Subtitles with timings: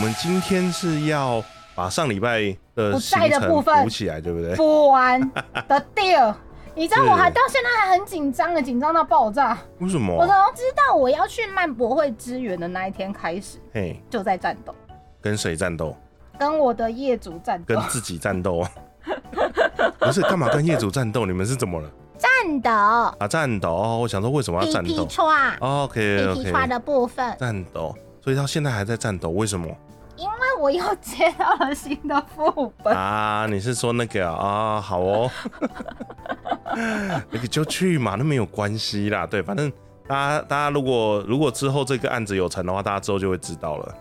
[0.00, 1.44] 们今天是要
[1.74, 2.40] 把上礼拜
[2.74, 4.56] 的不在的部分补起来，对不对？
[4.56, 5.20] 补完
[5.68, 6.34] 的 deal。
[6.74, 9.58] 你知道我还到现在还很紧张的，紧张到爆炸。
[9.80, 10.26] 为什么我？
[10.26, 14.74] 从知道我要去漫博会支援的那一天开始，嘿，就在战斗，
[15.20, 15.94] 跟谁战斗？
[16.38, 17.88] 跟我的业主战斗跟。
[17.88, 18.70] 自己战斗啊？
[19.98, 21.26] 不是，干嘛跟业主战斗？
[21.26, 21.90] 你们是怎么了？
[22.16, 23.98] 战斗啊，战斗哦！
[23.98, 29.68] 我想说，为什么要战斗串？OK PP 串 OK，的部分，战斗，所以到现在还在战斗，为什么？
[30.20, 32.94] 因为我又接到了新的副本。
[32.94, 34.78] 啊，你是说那个啊？
[34.78, 35.30] 好哦，
[37.30, 39.26] 那个就去嘛，那没有关系啦。
[39.26, 39.72] 对，反正
[40.06, 43.94] 大家大家如果如果之后这个案子有成的话，大家之后就会知道了。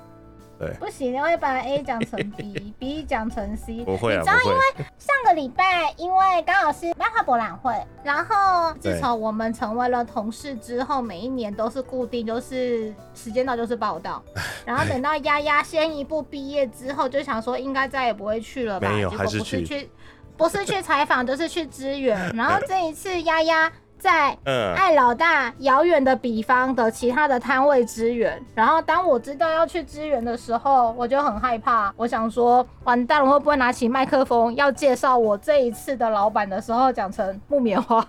[0.79, 3.83] 不行，我会把 A 讲成 B，B 讲成 C。
[3.83, 4.85] 不会啊，你知道，因为。
[4.97, 7.73] 上个礼拜，因为刚好是漫画博览会，
[8.03, 14.23] 然后自从我们成为了同事之后，每一年都是固定，就是时间到就是报道。
[14.65, 18.89] 然后等到丫丫先一步毕业之后，就想说应该再也不会去了吧？
[18.89, 19.89] 没有还是去，
[20.37, 22.17] 不是去采访，就是去支援。
[22.35, 31.93] 然后这一次丫丫在嗯，爱老大遥远的比方的其他的摊位支援，然后当我知道要去支援的时候，我就很害怕。
[31.97, 37.97] 我想说，完蛋了，会不会拿起麦克风要介绍我这一次的老板的时候讲成木棉花？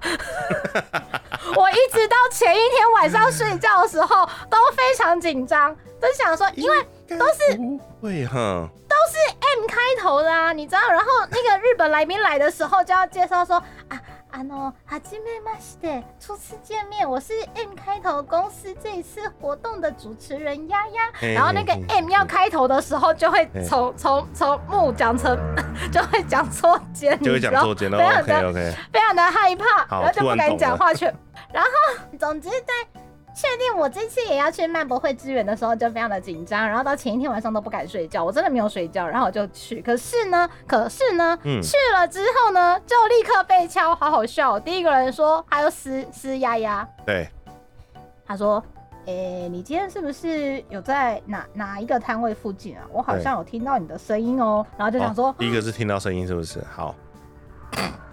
[1.56, 6.82] 我一直到前一天晚上睡觉的时候都非常紧张，都想说，因为
[7.19, 8.69] 都是不会哈。
[9.58, 10.80] M 开头的啊，你知道？
[10.88, 13.56] 然后那个日本来宾来的时候就要介绍说
[13.88, 14.00] 啊。
[14.31, 21.09] あの、はじめまして，初次见面，我是 M 开头公司这一次活动的主持人丫丫。
[21.13, 25.38] 嘿然后那个嘿嘿 M 要开头的时候，就会嘿从从从木讲成，
[25.91, 31.05] 就会讲错肩，就会你知道讲错肩了非常，OK 的 OK，非常的害怕，好然后就不敢突然懂了讲话去。
[31.53, 31.69] 然后，
[32.19, 32.73] 总之在
[33.41, 39.81] 确定我这次也要去漫博会支援的时候，就非常的紧张，然后到前一天晚上都不敢睡觉，我真的没有睡觉，然后我就去。
[39.81, 44.60] 可是呢，可是呢，嗯去了之后呢，就立刻被敲，好好笑哦。
[44.60, 47.26] 第一个人说还有撕撕丫丫，对，
[48.26, 48.62] 他说。
[49.06, 52.84] 诶、你今天是不是有在哪哪一个摊位附近啊？
[52.93, 54.64] 我好像有听到你的声音哦。
[54.76, 56.62] 然后就想说哦，第一个是听到声音是不是？
[56.70, 56.94] 好，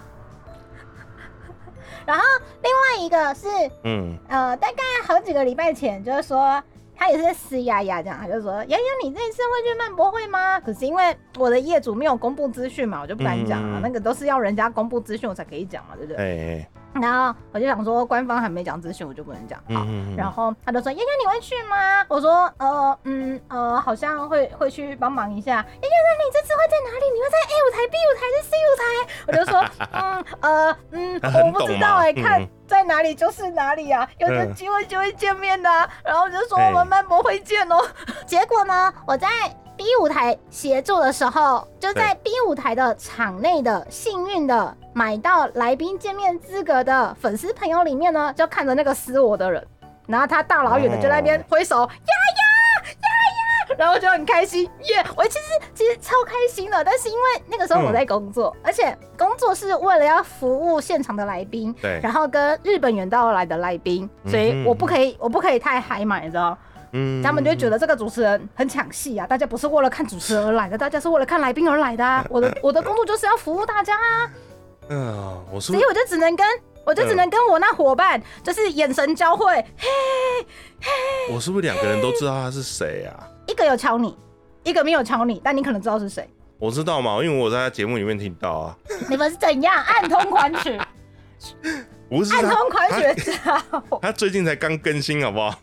[2.08, 2.24] 然后
[2.64, 3.48] 另外一个是
[3.84, 6.64] 嗯，呃，大概好几个礼拜前，就是说
[6.96, 10.60] 他也是在撕丫丫这样，他就说丫丫，你这次会去漫博会吗？
[10.62, 16.18] 可是因为我的业主没有公布资讯嘛，我就不敢讲啊，嗯那个都是要人家公布资讯我才可以讲嘛，对不对？
[16.18, 16.70] 哎哎，
[17.02, 19.60] 然后我就想说，官方还没讲资讯，我就不能讲。
[19.60, 21.76] 好，嗯嗯然后他就说：“丫丫，你会去吗？”
[22.10, 27.06] 我说：“呃，嗯，呃，好像会会去帮忙一下。”丫丫，那你这次会在哪里？
[27.14, 28.84] 你会在 A 舞台、B 舞台还是 C 舞台？
[29.28, 37.78] 我就说：“嗯，呃，嗯，我不知道哎、看嗯在哪里就是哪里啊，有的嗯机会就会见面的啊、然后我就说 哎我们漫博会见哦。
[38.26, 39.28] 结果呢，我在
[39.78, 49.66] B 舞台协助的时候，就在 B 舞台的场内的幸运的买到来宾见面资格的粉丝朋友里面呢，就看着那个撕我的人，
[50.08, 52.96] 然后他大老远的就在那边挥手，呀呀呀
[53.70, 55.46] 呀，然后就很开心耶我其实
[55.76, 66.58] 其实超开心的，但是因为那个时候我在工作，而且工作是为了要服务现场的来宾，对，然后跟日本远道而来的来宾，所以我不可以我不可以太嗨嘛，你知道。
[66.92, 69.28] 嗯他们就会觉得这个主持人很抢戏啊！
[69.28, 72.26] 大家不是为了看主持人而来的，大家是为了看来宾而来的啊！
[72.30, 74.32] 我的我的工作就是要服务大家啊，
[74.90, 76.46] 嗯，我说所以我就只能跟
[76.86, 79.46] 我就只能跟我那伙伴就是眼神交汇，
[79.78, 80.88] 嘿，
[81.34, 83.28] 我是不是两个人都知道他是谁啊？
[83.48, 84.18] 一个有敲你，
[84.64, 86.30] 一个没有敲你，但你可能知道是谁。
[86.60, 88.78] 我知道嘛，因为我在他节目里面听到啊，
[89.10, 90.80] 你们是怎样暗通款曲？
[92.10, 93.32] 不是，暗通款曲
[94.02, 95.54] 他最近才刚更新，好不好？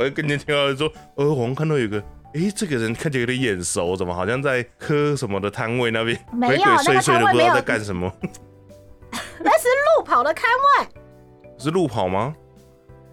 [0.00, 2.02] 我就跟人听到说，呃，我们看到有个，
[2.32, 8.10] 诶，这个人看起来有点眼熟，怎么好像在喝什么的摊位那边没有鬼鬼祟祟的，那不知道在干什么。
[9.44, 9.68] 那是
[9.98, 10.88] 路跑的摊位，
[11.58, 12.34] 是路跑吗？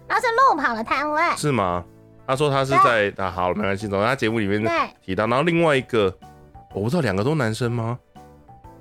[0.08, 1.22] 那是路跑的摊位。
[1.36, 1.84] 是吗？
[2.26, 4.62] 他说他是在啊，好，没关系，总之他节目里面，
[5.04, 6.04] 提到，然后另外一个，
[6.72, 7.98] 我不知道两个都男生吗？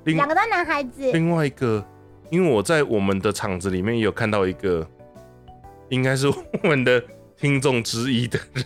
[0.06, 1.12] 两个都男孩子。
[1.12, 1.86] 另外一个，
[2.30, 4.88] 因为我在我们的场子里面也有看到一个，
[5.90, 7.04] 应该是我们的
[7.40, 8.66] 听众之一的人。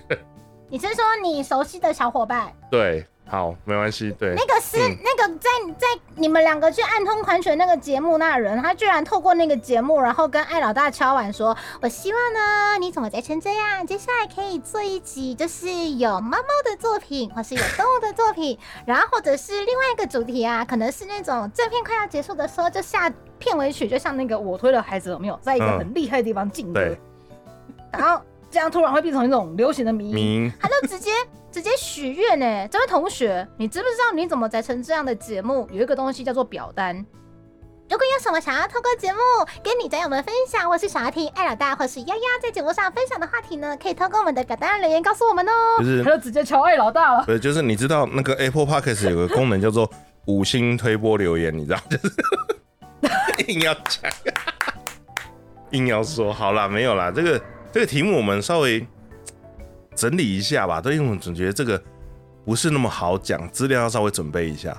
[0.70, 2.50] 你是说你熟悉的小伙伴？
[2.70, 13.86] 对，好，没关系，对，那个是、嗯那个在在你们两个去暗通款曲那个节目那人，他居然透过那个节目，然后跟艾老大敲碗说：“我希望呢，你怎么宅成这样？
[13.86, 26.80] 接下来可以做一集就是有猫猫的作品，或是有动物的作品，然后或者是另外一个主题啊，可能是那种正片快要结束的时候就下片尾曲，就像那个我推的孩子有没有，在一个嗯很厉害的地方进歌。
[26.80, 26.98] 对
[27.92, 28.22] 然后
[28.52, 31.10] 这样突然会变成一种流行的迷他就直接
[31.52, 32.68] 直接许愿呢。
[32.68, 35.68] 这位同学，你知不知道你怎么才成这样的节目？
[35.72, 36.96] 有一个东西叫做表单。
[37.90, 39.20] 如果有什么想要透过节目
[39.62, 45.52] 跟你战友们分享，或是想要听艾老大或是丫丫在节目上分享的话题呢，可以透过我们的表单留言告诉我们哦。
[45.80, 47.26] 就是他就直接敲艾老大了。
[47.26, 49.90] 对，就是你知道那个 Apple Podcast 有个功能叫做
[50.28, 54.10] 五星推波留言，你知道，就 是硬要讲，
[55.72, 58.86] 硬要说，好啦，没有啦，这个这个题目我们稍微
[59.96, 61.82] 整理一下吧，对，因为我总觉得这个
[62.46, 64.76] 不是那么好讲，资料要稍微准备一下。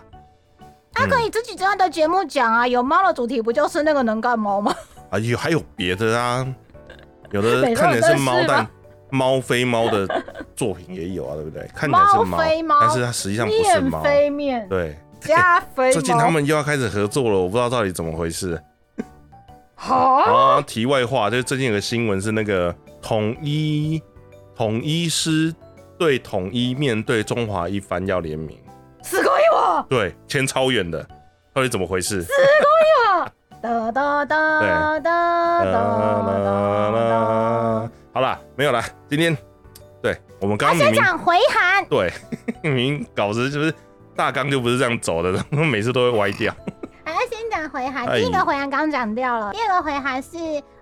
[0.92, 4.74] 他可以自己这样的节目讲啊，有猫的主题不就是那个能干猫吗？
[5.08, 6.46] 啊，有还有别的啊，
[7.30, 8.68] 有的美 看起来是猫但
[9.10, 10.06] 猫非猫的
[10.54, 11.66] 作品也有啊，对不对？
[11.74, 14.02] 看起来是猫非猫但是它实际上不是面猫。
[14.02, 15.92] 非面，对，加非猫。
[15.92, 18.62] 最近他们又要开始合作了，我不知道到底怎么回事。
[19.81, 24.01] 好啊，题外话，就是最近有个新闻是那个统一
[24.55, 25.53] 统一师
[25.97, 28.57] 对统一面对中华一番要联名，
[29.03, 29.85] すごいわ。
[29.87, 31.07] 对，签超远的，
[31.53, 32.25] 到底怎么回事？
[33.61, 35.71] 哒哒哒哒哒哒
[36.91, 37.89] 哒。
[38.13, 39.35] 好啦，没有啦，今天
[40.01, 42.11] 对我们刚刚明明先讲回函，对
[42.63, 43.73] 明明稿子就是
[44.15, 46.53] 大纲就不是这样走的，然 后每次都会歪掉。
[47.68, 48.06] 回函。
[48.06, 50.38] 哎第一个回函刚讲掉了，第二个回函是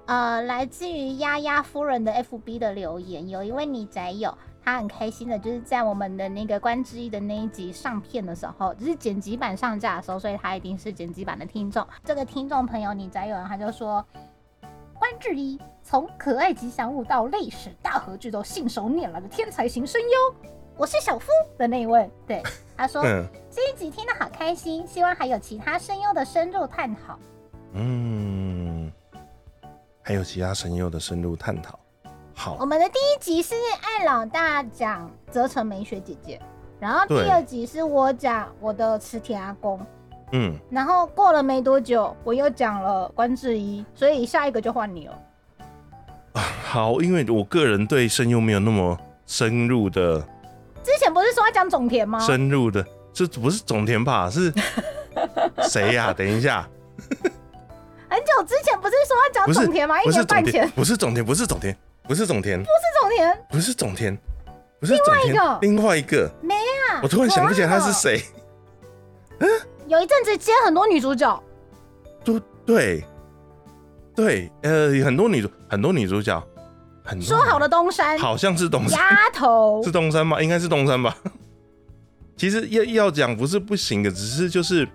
[0.07, 4.37] 呃来自于丫丫夫人的 FB 的留言，有一位女宅友。
[4.63, 11.85] 她很开心的，就是在我们的那个关之一的那一集上片的时候，就是剪辑版上架的时候，所以她一定是剪辑版的听众。
[12.05, 14.05] 这个听众朋友，女宅友，他就说，
[14.99, 20.51] 关之一从可爱吉祥物到历史大合剧都信手拈来的天才型声优，
[20.81, 21.29] 我是小夫
[21.59, 22.11] 的那一位。
[22.27, 22.43] 对，
[22.75, 27.19] 他说、嗯这一集听得好开心，希望还有其他声优的深入探讨。
[27.75, 28.91] 嗯，
[30.01, 31.79] 还有其他声优的深入探讨。
[32.33, 36.41] 好我，们的第一集是艾老大讲泽城美雪姐姐，
[36.79, 39.79] 然后第二集是我讲我的磁铁阿公，
[40.33, 45.19] 嗯，然后过了没多久，我又讲了关智一，所以下一个就换你了。
[46.65, 50.27] 好，因为我个人对声优没有那么深入的
[50.83, 52.19] 之前不是说要讲种田吗？
[52.21, 54.31] 深入的，这不是种田吧？
[54.31, 54.53] 是
[55.69, 56.69] 谁呀、等一下，
[58.09, 60.01] 很久之前不是说要讲种田吗？
[60.03, 64.19] 一不是总年半前田，不是种田，不是种田，不是总田，不是种田，不是种田，
[64.81, 67.01] 不是总田另外一个，另外一个，没啊？
[67.03, 67.93] 我突然想不起来他是。
[67.93, 68.23] 谁。
[69.87, 71.43] 有一阵子接很多女主角，
[72.23, 73.05] 对对
[74.15, 76.41] 对，呃，很多女主很多女主角，
[77.11, 80.41] 很说好的东山好像是东山，丫头 是东山吗？
[80.41, 81.17] 应该是东山吧？
[82.37, 84.89] 其实要要讲不是不行的，只是就是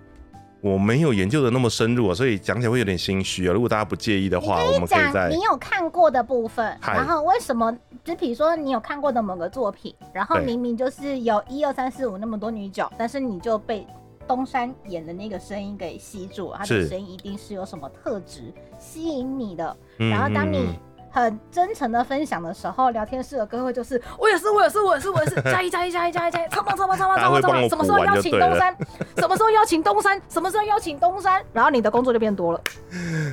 [0.62, 3.52] 我没有研究的那么深入啊，所以讲起来会有点心虚啊。
[3.52, 7.76] 如果大家不介意的话，我们可以在讲你有看过的部分，然后为什么？
[8.02, 13.86] 就比如说你有看过的某个作品，然后明明就是有一二三四五那么多女角，但是你就被
[14.26, 19.76] 东山演的那个声音给吸住了，他的是声音一定是有什么特质吸引你的。
[19.98, 20.68] 嗯然后当你
[21.16, 27.68] 很真诚的分享的时候，聊天室的各位就是我也是，我也是，我也是，我也是，加一加一加一加一加一，超棒超棒超棒超棒超棒！
[27.70, 28.76] 什么时候邀请东山？
[29.16, 30.20] 什么时候邀请东山？
[30.28, 31.42] 什么时候邀请东山？
[31.54, 32.60] 然后你的工作就变多了。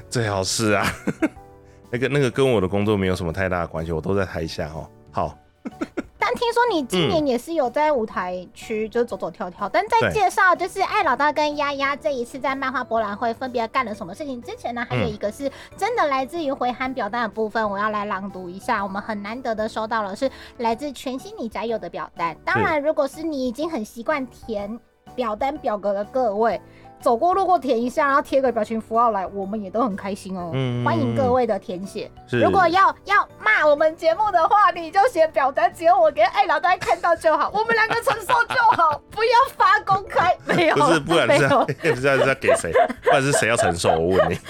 [0.09, 0.87] 最好是啊，
[1.91, 4.87] 那个那个跟我的工作没有什么太大的关系，我都在台下哦。
[5.11, 5.37] 好，
[5.79, 5.92] 但
[6.35, 18.83] 听说你今嗯年也是有在舞台区就是走走跳跳，但在介绍就是艾老大跟丫丫这一次在漫画博览会分别干了什么事情之前呢，还有嗯一个是真的来自于回函表单的部分，我要来朗读一下。
[18.83, 22.35] 我们很难得的收到了是来自全新你宅友的表单。
[22.43, 24.79] 当然，如果是你已经很习惯填
[25.15, 26.59] 表单表格的各位。
[27.03, 30.51] 走过路过填一下，然后贴个表情符号来，我们也都很开心哦。
[30.53, 32.09] 嗯欢迎各位的填写。
[32.31, 40.33] 如果要要骂我们节目的话，你就写表单，只有我跟艾老大看到就好，我们两个承受就好，不要发公开。
[40.45, 41.49] 没有，不是，不然没有。
[41.93, 42.71] 不是要是要给谁？
[43.03, 43.89] 不然是谁要承受？
[43.89, 44.39] 我问你。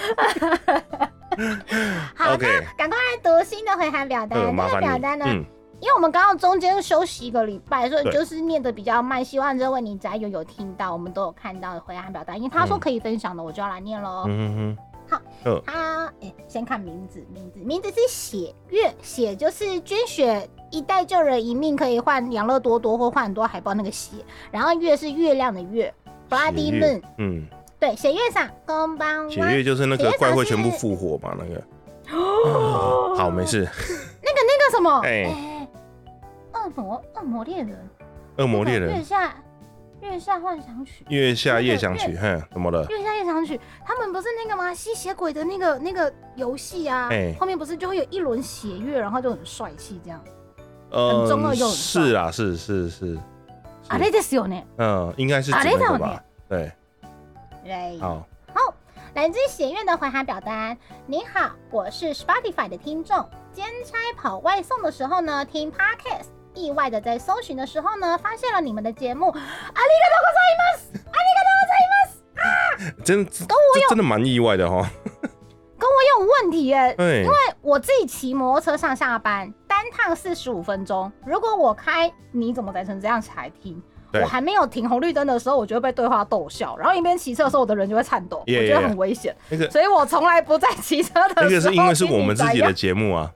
[2.14, 4.38] 好 OK 那赶快来读新的回函表单。
[4.54, 5.44] 表单呢，嗯，
[5.84, 9.22] 因为我们刚刚中间休息一个礼拜，所以就是念的比较慢。
[9.22, 14.24] 希望这位你宅友有听到，我们都有看到回函表达，因为他说嗯可以分享的，我就要来念喽。
[14.26, 14.78] 嗯哼
[15.10, 24.16] 好哼，他哎、先看名字，名字名字是血月，血就是捐血一代救人一命可以换养乐多多或换很多海报那个血，
[24.50, 25.92] 然后月是月亮的月
[26.30, 27.46] ，Bloody Moon，嗯，
[27.78, 31.62] 对，血月上公帮血月就是那个怪会全部是复活嘛，那个。
[32.18, 33.58] 哦 好，没事。
[33.58, 35.53] 那个那个什么，哎哎，
[36.63, 37.89] 恶魔恶魔猎人，
[38.37, 39.35] 恶魔猎人那个月下
[40.01, 42.85] 月下幻想曲，月下夜想曲，哼，怎么了？
[42.89, 44.73] 月下夜想曲，他们不是那个吗？
[44.73, 50.21] 吸血鬼的那个那个游戏啊，哎后面不是就会有一轮血月，然后就很帅气这样。
[50.91, 53.19] 呃中二又很帅是啊，是是是，
[53.89, 54.63] あれですよね。
[54.77, 56.23] 嗯，应该是指あれだよね那个吧？
[56.49, 56.71] 对，
[57.63, 58.25] 对，好，
[59.15, 60.77] 来自血月的回函表单。
[61.05, 69.26] 你好，我是 Spotify 的听众，兼差跑外送的时候呢，听 Podcast， 意外的在搜寻的时候呢，发现了你们的节目。
[69.26, 73.04] 阿尼卡多古赛马斯，阿尼卡多古赛马斯啊！
[73.04, 74.88] 真的，跟我有真的蛮意外的哈。
[75.76, 81.10] 跟我有问题耶， 因为我自己骑摩托车上下班，单趟四十五分钟。
[81.26, 83.82] 如果我开，你怎么改成这样才听？
[84.22, 89.36] 我还没有停红绿灯的时候，我就被对话逗笑，然后一边骑车的时候，我的人就会颤抖，我觉得很危险。
[89.50, 91.42] 那个，所以我从来不在骑车的时候。
[91.42, 93.28] 那个是因为是我们自己的节目啊，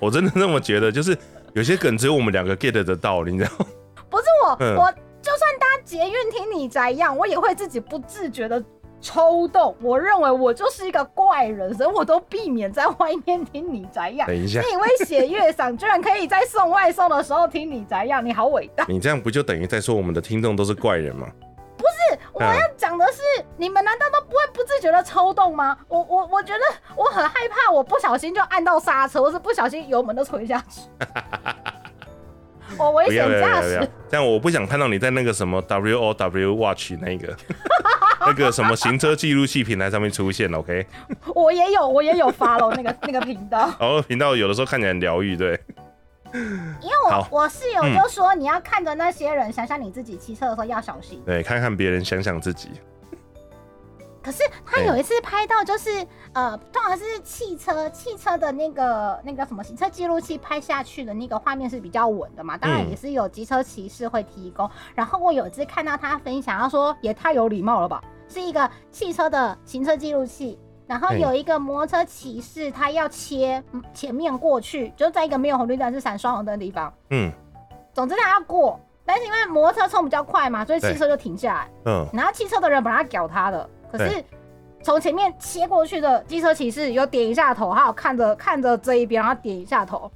[0.00, 1.16] 我真的那么觉得，就是。
[1.54, 3.66] 有些梗只有我们两个 get 得到，你知道吗？
[4.10, 4.92] 不是我，嗯我
[5.22, 8.62] 就算搭捷运听你宅样，我也会自己不自觉的
[9.00, 9.76] 抽动。
[9.80, 14.26] 我认为我就是一个怪人，所以我都避免在外面听你宅样。
[14.26, 18.84] 等一下，那位写月赏居然可以在送外送的时候听你宅样，你好伟大！
[18.88, 21.28] 你这样不就等于在说我们的听众都是怪人吗？
[22.32, 23.20] 我要讲的是，
[23.56, 25.76] 你们难道都不会不自觉的抽动吗？
[25.88, 26.60] 我我我觉得
[26.96, 30.80] 我很害怕，我不小心就按到刹车，或是不小心油门都吹下去。
[32.76, 37.36] 我危险驾驶，，这样我不想看到你在那个什么 W O W Watch 那个
[38.20, 40.84] 那个什么行车记录器平台上面出现，OK？
[41.34, 43.70] 我也有我也有 follow 那个那个频道。
[43.78, 45.60] 然后频道有的时候看起来很疗愈，对，
[46.34, 51.22] 因为我我室友就说，你要看着那些人，想想你自己骑车的时候要小心。
[51.24, 52.70] 对，看看别人，想想自己，
[54.22, 64.68] 可是他有一次拍到，就是呃，通常是汽车汽车的那个那个什么行车记录器拍下去的那个画面是比较稳的嘛，当然嗯也是有机车骑士会提供。
[64.94, 70.58] 然后我有一次看到他分享，他说也太有礼貌了吧，是一个汽车的行车记录器。
[70.86, 76.92] 然后有一个摩托车骑士，他要切嗯前面过去，就在一个没有红绿灯是闪双红灯的地方。
[77.10, 77.32] 嗯
[77.92, 81.70] 总之他要过，但是因为摩托车冲比较快嘛，所以汽对车就停下来。
[81.86, 84.24] 嗯，然后汽车的人本来要屌他的，可是对
[84.82, 90.10] 从前面切过去的机车骑士有点一下头，还有看着看着这一边，然后点一下头，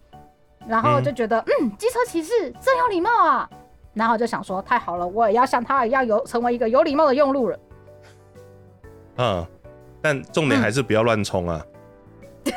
[0.67, 3.49] 然后就觉得嗯，机车骑士真有礼貌啊。
[3.95, 7.59] 然后就想说，太好了，我也要像他一样有成为一个有礼貌的用路人。
[9.17, 9.45] 嗯，
[10.03, 11.61] 但重点还是不要乱冲啊。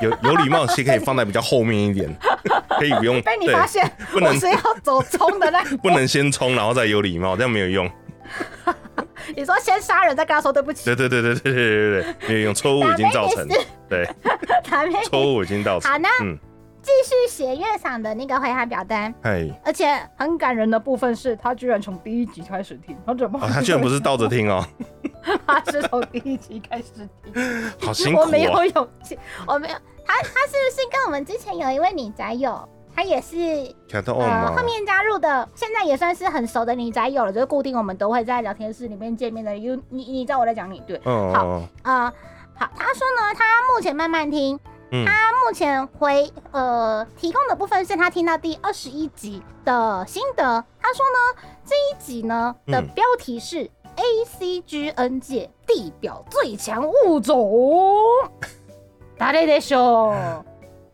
[0.01, 2.09] 有有礼貌，其实可以放在比较后面一点，
[2.79, 7.89] 可以不用被你对发现不能我是要走冲的那 不能先冲，然后再有礼貌，这样没有用。
[9.35, 13.47] 你说先杀人，再跟他说对不起，对对对对对对对对，没有用，错误已经造成
[13.89, 14.07] 对，
[15.09, 15.91] 错误已经造成。
[15.91, 16.37] 好，呢嗯，
[16.81, 23.39] 继续写月赏的那个回函表单，哎，而且很感人的部分是他居然从第一集开始听，他怎么？
[23.41, 24.65] 哦，他居然不是倒着听哦，
[25.45, 28.65] 他是从第一集开始听，好辛苦我没有啊。
[28.65, 29.75] 勇气，我没有。
[30.05, 33.37] 他他是不是跟我们之前有一位女宅友，他也是
[33.93, 34.01] 呃
[34.55, 34.63] 后？
[34.63, 39.55] 面加入的，现在也算是很熟的女宅友了，就是固定我们都会在聊天室里面见面的。
[39.55, 40.99] You 你你知道我在讲你对？
[41.05, 42.11] 嗯，好哦呃，
[42.55, 44.59] 好，他说呢，他目前慢慢听，
[44.91, 50.43] 嗯他目前回呃提供的部分是他听到第二十一集的心得。
[50.79, 57.99] 他说呢，这一集呢的嗯标题是 A C G N 界地表最强物种。
[59.17, 60.13] 达雷的秀，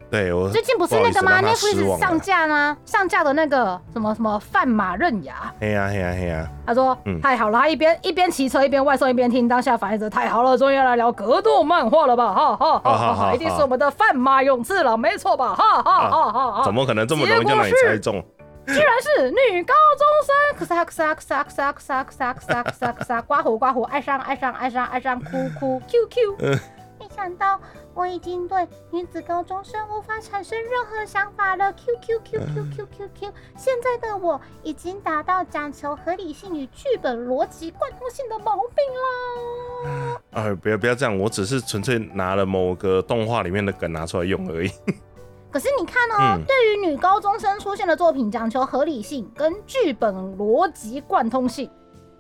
[0.10, 2.78] 对我最近不是那个吗？Netflix 上架吗？
[2.86, 12.34] 上架的那个什么什么范马刃牙，嘿呀嘿呀嘿呀，他说、嗯太好了，他一边一边骑车一边外送一边听，当下反应着太好了，终于要来聊格斗漫画了吧？
[12.34, 15.54] 哈哈哈哈哈，一定是我们的范马勇士了，没错吧？
[15.56, 16.64] 哈哈哈哈哈！
[16.64, 18.24] 怎么可能这么容易就让你猜中？
[18.68, 20.60] 居然是女高中生？
[20.60, 26.36] 可萨可萨可萨可萨可萨可萨可萨可萨可萨，刮胡刮胡，爱上爱上爱上爱上，哭哭 QQ。
[26.40, 26.60] 嗯
[27.00, 27.60] 没想到
[27.98, 31.74] 我已经对女子高中生无法产生任何想法了。
[31.74, 40.22] Q Q Q Q Q Q Q，现在的我已经达到讲求合理性与剧本逻辑贯通性的毛病了。
[40.30, 44.70] 哎，不要不要这样，我只是纯粹拿了某个动画里面的梗拿出来用而已。
[45.50, 51.68] 可是你看哦，嗯对于女高中生出现的作品，讲求合理性跟剧本逻辑贯通性。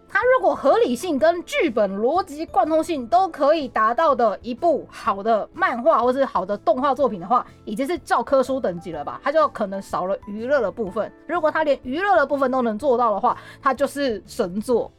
[0.09, 9.19] 它如果合理性跟剧本逻辑贯通性都可以达到的一部好的漫画或是好的动画作品的话，已经是教科书等级了吧？
[9.23, 11.11] 它就可能少了娱乐的部分。
[11.27, 14.91] 如果它连娱乐的部分都能做到的话，它就是神作。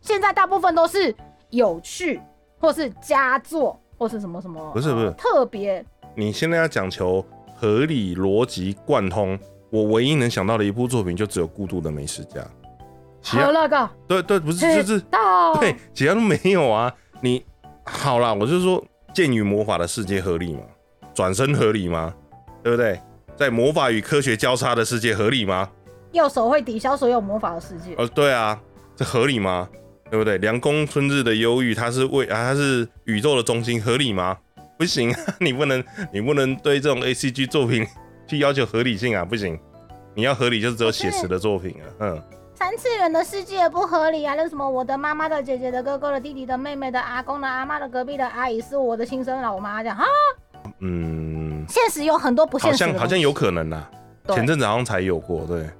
[0.00, 1.14] 现在大部分都是
[1.50, 2.20] 有趣，
[2.58, 5.84] 或是佳作，或是什么什么，不是不是呃特别
[6.14, 7.24] 你现在要讲求
[7.56, 9.38] 合理逻辑贯通，
[9.70, 12.40] 我唯一能想到的一部作品就只有《孤独的美食家》。
[13.22, 16.92] 其他好了个，对对，不是就是到 对，其他都没有啊。
[17.20, 17.44] 你
[17.84, 18.82] 好啦，我就说，
[19.12, 20.60] 剑与魔法的世界合理吗？
[21.14, 22.14] 转身合理吗？
[22.62, 23.00] 对不对？
[23.36, 25.68] 在魔法与科学交叉的世界合理吗？
[26.12, 27.94] 右手会抵消所有魔法的世界。
[27.96, 28.58] 呃，对啊，
[28.96, 29.68] 这合理吗？
[30.10, 30.38] 对不对？
[30.38, 34.36] 凉宫春日的忧郁，它是为啊，它是宇宙的中心，合理吗？
[34.78, 37.86] 不行啊， 你不能，你不能对这种 A C G 作品
[38.26, 39.58] 去要求合理性啊，不行。
[40.14, 42.22] 你要合理，就是只有写实的作品啊，嗯。
[42.58, 44.34] 三次元的世界不合理啊！
[44.36, 50.04] 那什么，我的妈妈的姐姐的哥哥的弟弟的妹妹的阿公的阿妈的隔壁的阿姨是我的亲生老妈，这样哈。
[50.80, 53.88] 嗯，现实有很多不现好实好像好像有可能啦。
[54.26, 55.70] 对前阵子好像才有过，对。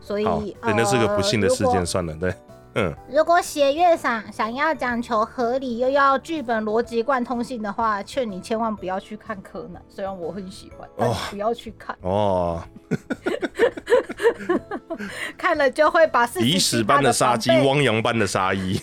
[0.00, 2.32] 所以好，对，那是个不幸的事件，算了，对，
[2.74, 9.82] 嗯，如果写乐赏想要讲求合理，又要剧本逻辑贯通性的话，劝你千万不要去看柯南。
[9.88, 11.16] 虽然我很喜欢，但哦。
[11.30, 12.62] 不要去看，哦，
[15.36, 18.80] 看了就会把四蚁十七趴屎般的杀机，汪洋般的杀意，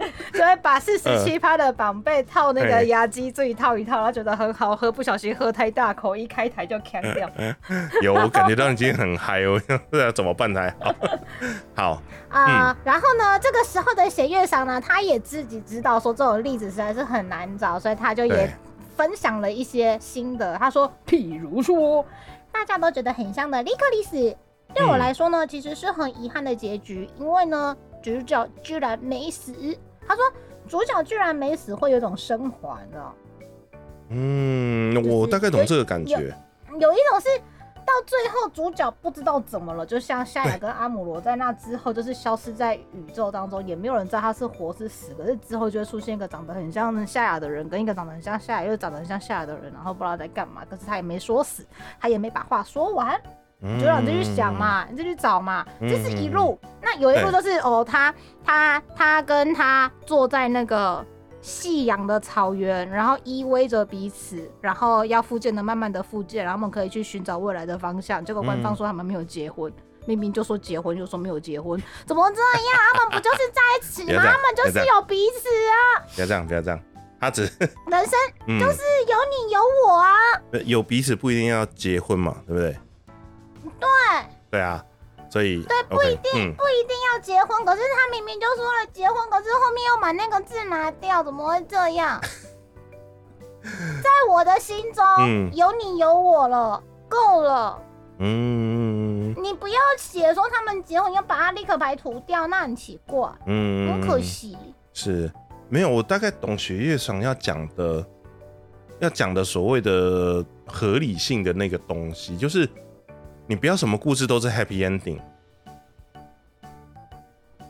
[0.32, 7.30] 就会把四十七趴的绑被套那个哎压机自己套一套，然后觉得很好喝，不小心喝太大口，一开台就扛掉。
[8.02, 10.94] 有我感觉到你今天很嗨哦，不知道怎么办才好。
[11.74, 18.50] 好，啊、然后呢，这个时候的弦乐商呢，他也自己知道说这种例子实在是很难找，所以他就也
[18.96, 20.56] 分享了一些新的。
[20.58, 22.04] 他说，譬如说，
[22.50, 24.36] 大家都觉得很像的利克里斯，
[24.74, 29.54] 对我嗯来说呢，其实是很遗憾的结局，因为呢，主角居然没死。
[30.10, 30.24] 他说，
[30.66, 33.14] 主角居然没死，会有一种升华，你知道？
[34.08, 36.34] 嗯，就是我大概懂这个感觉。
[36.80, 37.28] 有一种是
[37.86, 45.14] 到最后主角不知道怎么了，就像夏雅跟阿姆罗在那之后就是消失在宇宙当中，也没有人知道他是活是死。
[45.14, 50.64] 可是之后就会出现一个长得很像夏雅的人，跟一个长得很像夏雅又长得很像夏雅的人，然后不知道在干嘛。
[50.68, 51.64] 可是他也没说死，
[52.00, 53.20] 他也没把话说完。
[53.62, 55.64] 嗯就让你自己去想嘛，你自己去找嘛。
[55.80, 58.14] 嗯这是一路，那有一路就是哦，他
[58.44, 61.04] 他他跟他坐在那个
[61.40, 68.24] 夕阳的草原，然后依偎着彼此，然后要复健的慢慢的复健，然后我们可以去寻找未来的方向。
[68.24, 69.72] 结果官方说他们没有结婚。
[70.06, 72.80] 明明就说结婚，就说没有结婚，怎么这样？
[72.94, 74.22] 他们不就是在一起吗？
[74.24, 76.02] 他们就是有彼此啊！
[76.14, 76.80] 不要这样，不要这样。
[77.20, 80.10] 他只 人生嗯，就是有你有我啊！
[80.64, 82.76] 有彼此不一定要结婚嘛，对不对？
[83.80, 83.88] 对，
[84.50, 84.84] 对啊，
[85.30, 92.20] 所以对不一定嗯，不一定要结婚，可是他明明就说了结婚，可是后面又把那个字拿掉，怎么会这样？
[93.62, 97.82] 在我的心中，嗯有你有我了，够了。
[98.22, 104.56] 嗯你不要写说他们结婚要把他立刻白涂掉，那很奇怪，嗯，很可惜。
[104.92, 105.30] 是
[105.68, 108.04] 没有，我大概懂学业上要讲的，
[108.98, 112.68] 要讲的所谓的合理性的那个东西，就是
[113.50, 115.18] 你不要什么故事都是 happy ending，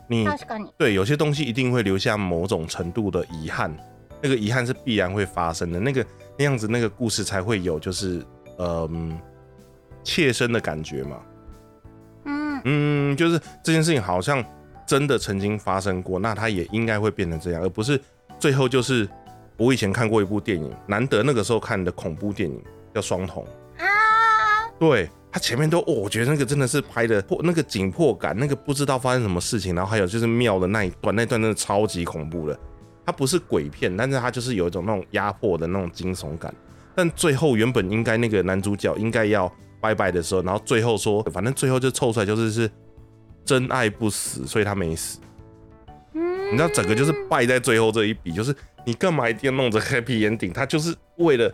[0.05, 0.27] 你
[0.77, 3.75] 对有些东西一定会留下某种程度的遗憾，
[4.21, 6.05] 那个遗憾是必然会发生的，那个
[6.37, 8.23] 那样子那个故事才会有就是
[8.59, 9.19] 嗯
[10.03, 11.19] 切身的感觉嘛。
[12.25, 14.45] 嗯，嗯，就是这件事情好像
[14.85, 17.99] 真的曾经发生过，那它也应该会变成这样，而不是
[18.37, 19.09] 最后就是
[19.57, 22.63] 我以前看过一部电影，难得那个时候看的恐怖电影
[22.93, 23.43] 叫《双瞳》，
[23.83, 32.59] 啊，对他前面都，我觉得那个真的是拍的破那个紧迫感，那个不知道发生什么事情，然后还有就是庙的那一段，那段真的超级恐怖的。
[33.05, 36.53] 它不是鬼片，但是它就是有一种那种压迫的那种惊悚感。
[36.93, 42.69] 但最后原本应该那个男主角应该要拜拜的时候，然后最后说，反正最后就凑出来就是是
[43.45, 45.19] 真爱不死，所以他没死。
[46.13, 48.53] 你知道整个就是败在最后这一笔，就是
[48.85, 51.49] 你干嘛一定要弄着 happy 眼顶他就是为了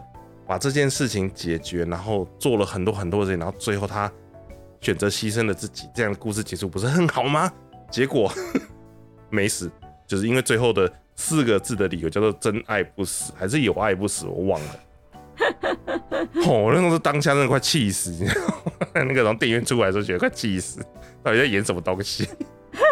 [0.47, 4.11] 把这件事情解决，然后做了很多很多的事情，然后最后他
[4.79, 7.51] 选择牺牲了自己，这样的故事结束不是很好吗？
[7.91, 8.31] 结果
[9.29, 9.69] 没死，
[10.05, 14.67] 就是因为最后的四个字的理由叫做“真爱不死”还是“有爱不死”，我忘了。
[16.45, 18.53] 哦，我那时候当下真的快气死，你知道吗？
[18.93, 20.79] 那个从电影院出来的时候觉得快气死，
[21.23, 22.27] 到底在演什么东西？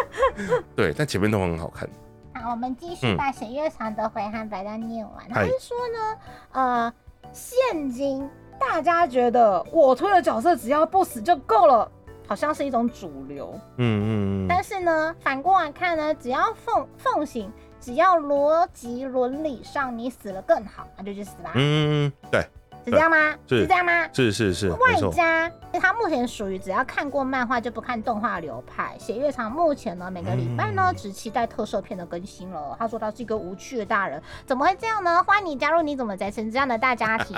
[0.76, 1.88] 对，但前面都很好看。
[2.34, 5.28] 好，我们继续嗯把沈月长的回函把它念完。
[5.28, 6.20] 他说呢，
[6.52, 6.92] 呃，
[7.36, 8.26] 现金
[8.58, 11.86] 大家觉得我推的角色只要不死就够了，
[12.26, 13.52] 好像是一种主流。
[13.76, 14.48] 嗯嗯嗯。
[14.48, 22.42] 但是呢，反过来看呢，只要奉奉行，只要逻辑伦理上你死了更好，那就去死吧，嗯，对，
[22.86, 23.34] 是这样吗？
[23.48, 24.08] 是这样吗？
[24.12, 24.94] 是是是，外。
[25.12, 28.96] 加他目前属于只要看过漫画就不看动画流派。
[28.98, 32.76] 写月场目前呢每个礼拜呢嗯只期待特摄片的更新了。
[32.78, 35.22] 他说他是一个无趣的大人，怎么会这样呢？
[35.24, 37.36] 欢迎你加入你怎么宅成这样的大家庭。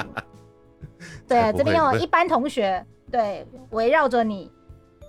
[1.27, 4.53] 对，这边有一班同学，对，围绕着你。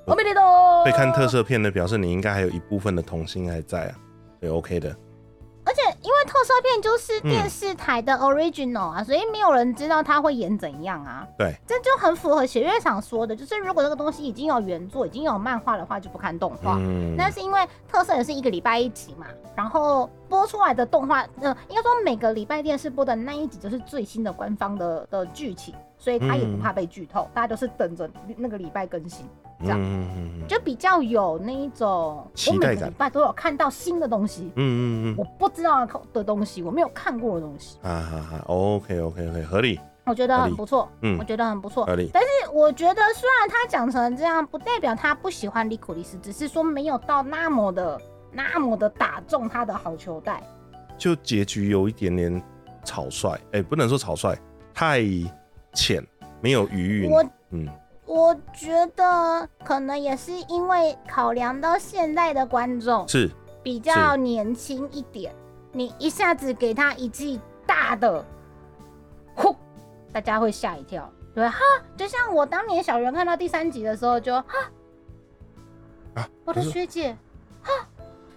[0.06, 0.86] 我没得懂。
[0.86, 3.96] 会看特摄片的，表示你应该还有一部分的童心还在啊，
[4.40, 4.96] 对，OK 的。
[5.70, 11.28] 而且因为特色片就是电视台的 original 啊，所以没有人知道他会演怎样啊。
[11.38, 16.78] 对，这就很符合写乐场说的，就是如果这个东西已经有原作、已经有漫画的话，就不看动画。
[16.80, 29.30] 嗯，那是因为特色也是一个礼拜一集嘛，然后播出来的动画，呃，应该说每个礼拜电视播的那一集就是最新的官方的的剧情，所以他也不怕被剧透，大家都是等着那个礼拜更新，
[29.62, 29.80] 这样。
[29.80, 32.80] 嗯嗯嗯就比较有那一种，我每期待感。
[32.82, 35.16] 个礼拜都有看到新的东西，嗯嗯嗯。
[35.18, 41.18] 我不知道的东西，我没有看过的东西，嗯，啊哈哈，OK OK OK，合理，我觉得很不错，嗯。
[41.20, 41.86] 我觉得很不错。
[41.86, 50.42] 合理，但是我觉得，虽然他讲成这样，不代表他不喜欢利库利斯，只是说没有到那么的、那么的打中他的好球带。
[50.98, 52.42] 就结局有一点点
[52.84, 54.36] 草率，哎，不能说草率，
[54.74, 55.02] 太
[55.74, 56.04] 浅，
[56.42, 57.12] 没有余韵。
[57.12, 57.68] 我嗯，
[58.10, 63.30] 我觉得可能也是因为考量到现在的观众是，
[63.62, 65.32] 比较年轻一点，
[65.72, 68.26] 你一下子给他一记大的，
[69.36, 69.56] 呼，
[70.12, 71.60] 大家会吓一跳，对哈，
[71.96, 74.48] 就像我当年小圆看到第三集的时候就哈，
[76.16, 77.16] 啊，我的学姐，
[77.62, 77.72] 哈。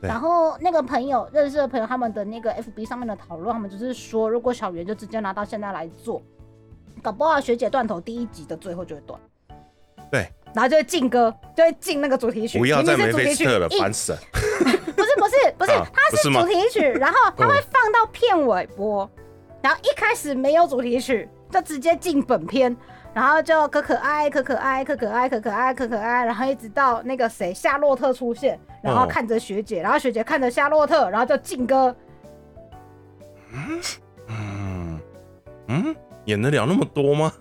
[0.03, 6.21] 然后那个朋友认识的朋友，他们的那个 FB 上面的讨论，他们就是说，如果小圆就直接拿到现在来做，
[7.01, 9.19] 搞不好学姐断头第一集的最后就会断。
[10.13, 12.59] 对，然后就会进歌，就会进那个主题曲。
[12.59, 14.19] 不要再梅明明是主题曲了，烦死了。
[14.95, 19.11] 不是不是不是，啊它是主题曲，然后它会放到片尾播，
[19.63, 22.77] 然后一开始没有主题曲，就直接进本片，
[23.15, 31.97] 然后就可可爱可可爱可可爱可可爱可可爱，然后一直到那个谁夏洛特出现，然后哦看着学姐，然后学姐看着夏洛特，然后就进歌。
[34.29, 35.01] 嗯
[35.69, 35.97] 嗯，
[36.27, 37.33] 演得了那么多吗？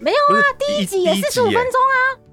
[0.00, 1.80] 没有啊第一集也四十五分钟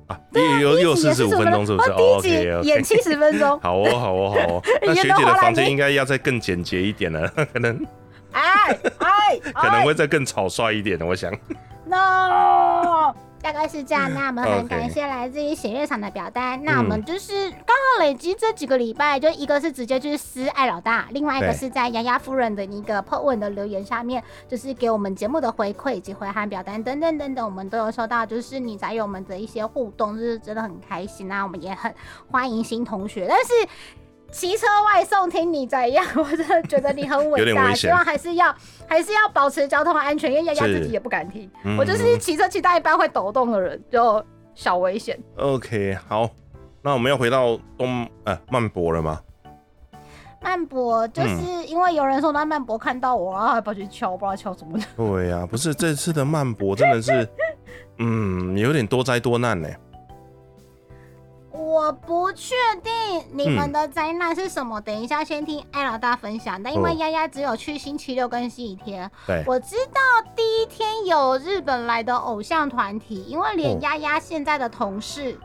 [0.08, 1.92] 啊，啊，又又又第一集也四十五分钟，是不是？
[1.92, 2.84] 哦，第一集演。
[2.84, 4.62] 七十分钟， 好哦，好哦，好哦。
[4.82, 7.80] 那学姐的房间应该要再更简洁一点了， 可能
[8.32, 11.32] 哎哎，可能会再更草率一点的，我想。
[11.88, 13.14] no，
[13.46, 14.12] 大概是这样。
[14.12, 16.60] 那我们很感谢来自于写乐场的表单。
[16.64, 31.44] 那我们就是刚好累积这几个礼拜，就一个是直接就是私爱老大，另外一个是在丫丫夫人的一个 po 文的留言下面，就是给我们节目的回馈以及回函表单等等等等，我们都有收到，就是你才有我们的一些互动，就是真的很开心啊。
[31.44, 31.94] 我们也很
[32.32, 33.54] 欢迎新同学，但是。
[34.32, 38.54] 骑车外送听你怎样， 我真的觉得你很伟大，危希望还是要
[38.88, 41.50] 还是要保持交通安全，因为丫丫自己也不敢听。
[41.64, 45.18] 嗯我就是骑车骑到一般会抖动的人，就小危险。
[45.38, 46.30] OK，好，
[46.82, 49.20] 那我们要回到东呃曼博了吗？
[50.42, 51.36] 曼博就是
[51.66, 54.86] 因为有人说他曼博看到我，然后还跑去敲，不知道敲什么的。
[54.96, 57.28] 对呀、不是这次的曼博真的是，
[57.98, 59.68] 嗯，有点多灾多难呢。
[61.58, 62.92] 我不确定
[63.32, 66.62] 你嗯们的灾难是什么，等一下先听艾老大分享。
[66.62, 70.02] 但因为哦丫丫只有去星期六跟星期天，对，我知道
[70.36, 75.38] 第一天有日本来的偶像团体，因为连哦丫丫现在的同事，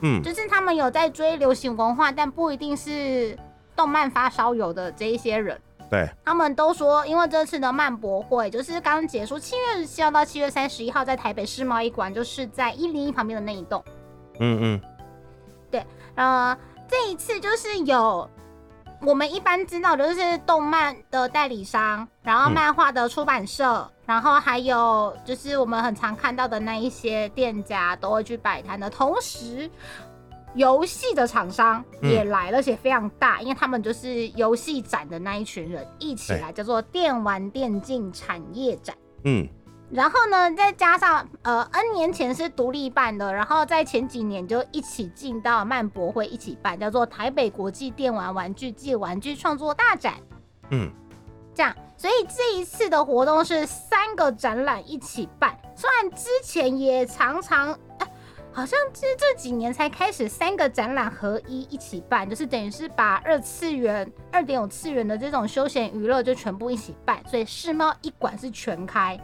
[0.00, 3.36] 嗯，就是他们有在追流行文化，但不一定是
[3.74, 5.60] 动漫发烧友的这一些人。
[5.90, 13.82] 对，他们都说，因为这次的漫博会就是刚结束，七月十七号到七月三十一号在台北世贸一馆，就是在一零一旁边的那一栋。
[14.40, 14.80] 嗯嗯，
[16.14, 16.56] 呃，
[16.88, 18.28] 这一次就是有
[19.00, 29.70] 我们一般知道的就是动漫的代理商，然后嗯漫画的出版社，然后还有就是我们很常看到的那一些店家都会去摆摊的同时。
[30.54, 38.96] 游戏的厂商也来了，而且非常大，因为他们就是游戏展的那一群人一起来，叫做电玩电竞产业展。
[39.24, 39.46] 嗯，
[39.90, 50.14] 然后呢，再加上呃，N 年前是独立办的，然后在前几年就一起进到漫博会一起办，叫做台北国际电玩玩具暨玩具创作大展。
[50.70, 50.90] 嗯，
[51.54, 55.58] 这样，所以这一次的活动是三个展览一起办。
[55.74, 58.06] 虽然之前也常常，哎，
[58.52, 69.18] 好像这这几年才开始三个展览合一一起办，就是等于是把二次元、二点五次元的这种休闲娱乐就全部一起办，所以世贸一馆是全开。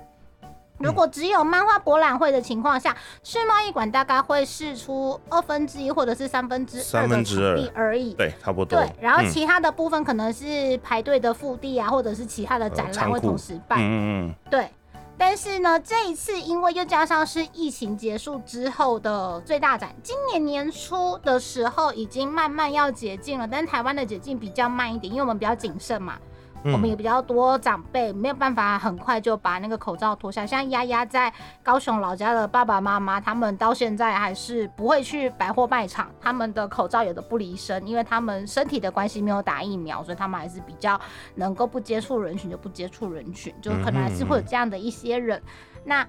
[0.84, 8.12] 如果只有漫画博览会的情况下，世贸易馆大概会试出二分之一或者是三分之二三的分之二场地而已。
[8.14, 8.78] 对，差不多。
[8.78, 13.78] 对，然后嗯其他的部分可能是排队的腹地啊，或者是其他的展览会同时办。
[13.80, 14.68] 嗯嗯对，
[15.16, 26.18] 但是呢，这一次因为又加上是疫情结束之后的最大展，今年年初的时候已经慢慢要解禁了，但台湾的解禁比较慢一点，因为我们比较谨慎嘛。
[26.64, 30.46] 嗯我们也比较多长辈没有办法很快就把那个口罩脱下。
[30.46, 40.98] 像丫丫在高雄老家的爸爸妈妈，他们到现在还是不会去百货卖场，他们的口罩有的不离身，因为他们身体的关系没有打疫苗，所以他们还是比较
[41.34, 45.40] 能够不接触人群就不接触人群，就可能还是会有这样的一些人。
[45.84, 46.06] 那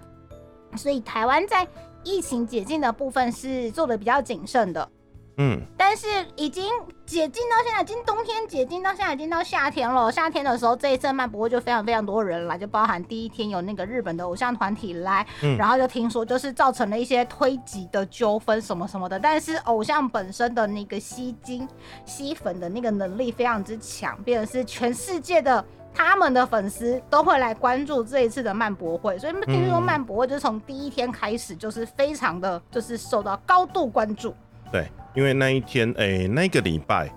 [0.77, 1.67] 所以台湾在
[2.03, 4.89] 疫情解禁的部分是做的比较谨慎的。
[5.37, 6.63] 嗯，但是已经
[7.05, 10.11] 解禁到现在，已经冬天解禁到现在，已经到夏天了。
[10.11, 19.19] 夏天的时候，这一次漫博会就非常非常多人来，就包含第一天有那个日本的偶像团体来，嗯然后就听说就是造成了一些推挤的纠纷什么什么的。
[19.19, 21.67] 但是偶像本身的那个吸金、
[22.05, 25.63] 吸粉的那个能力非常之强，变成是全世界的。
[25.97, 34.35] 他们的粉丝都会来关注这一次的漫博会，所以听说嗯漫博会就是从第一天开始就是非常的就是受到高度关注。
[34.69, 37.09] 对，因为那一天，哎、那个礼拜，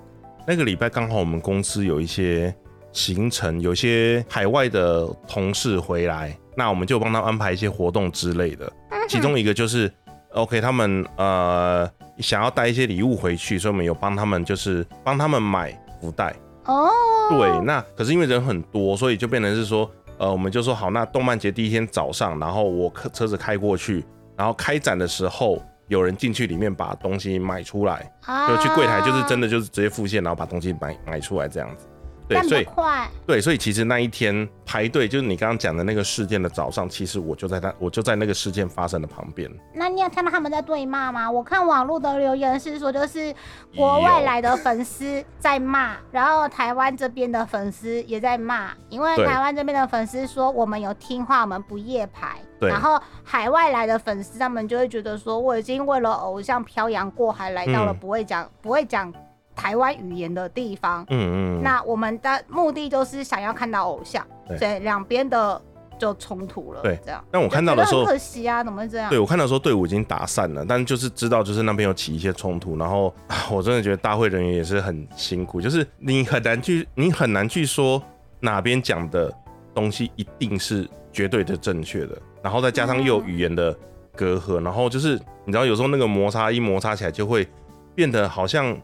[0.46, 2.54] 那个礼拜刚好我们公司有一些
[2.92, 8.72] 行程，有些海外的同事回来，那我们就帮他安排一些活动之类的。
[9.08, 9.92] 其中一个就是
[10.32, 16.34] ，OK，他们呃想要带一些礼物回去，所以我们有帮他们，就是帮他们买福袋。
[16.66, 16.88] 哦，
[17.30, 24.04] 对，那可是因为人很多，所以就变成是说，呃，我们就说好，那动漫节第一天早上，然后我车车子开过去，
[24.37, 28.11] 然后开展的时候，有人进去里面把东西买出来，
[28.48, 31.87] 就去柜台，就是真的，的就是直接付现，然后把东西买买出来这样子。
[32.28, 33.08] 对，但所以快。
[33.26, 39.50] 对，所以其实那一天排队，就是你刚刚讲的那个事件的早上，其实我就在那，我就在那个事件发生的旁边。
[39.74, 41.30] 那你有看到他们在对骂吗？
[41.30, 43.34] 我看网络的留言是说，就是
[43.74, 52.36] 国外来的粉丝在骂，然后台湾这边的粉丝也在骂，因为台湾这边的粉丝说我们有听话，我们不夜排。
[52.60, 59.12] 对然后海外来的粉丝，他们就会觉得说，我已经为了偶像漂洋过海来到了嗯不会讲、不会讲
[59.58, 65.60] 台湾语言的地方，嗯嗯，那我们的目的就是想要看到偶像，对所以两边的
[65.98, 66.80] 就冲突了。
[66.80, 67.22] 对这样。
[67.28, 69.10] 但我看到的时候可惜啊，怎么会这样？
[69.10, 78.00] 对我看到的时候队伍已经打散了，但就是知道就是那边有起一些冲突，然后啊 我真的觉得大会人员也是很辛苦，就是你很难去你很难去说
[78.38, 79.34] 哪边讲的
[79.74, 83.76] 东西一定是绝对的正确的，然后再加上又有语言的
[84.14, 87.44] 隔阂，然后就是你知道有时候那个摩擦一摩擦起来就会
[87.96, 88.78] 变得好像。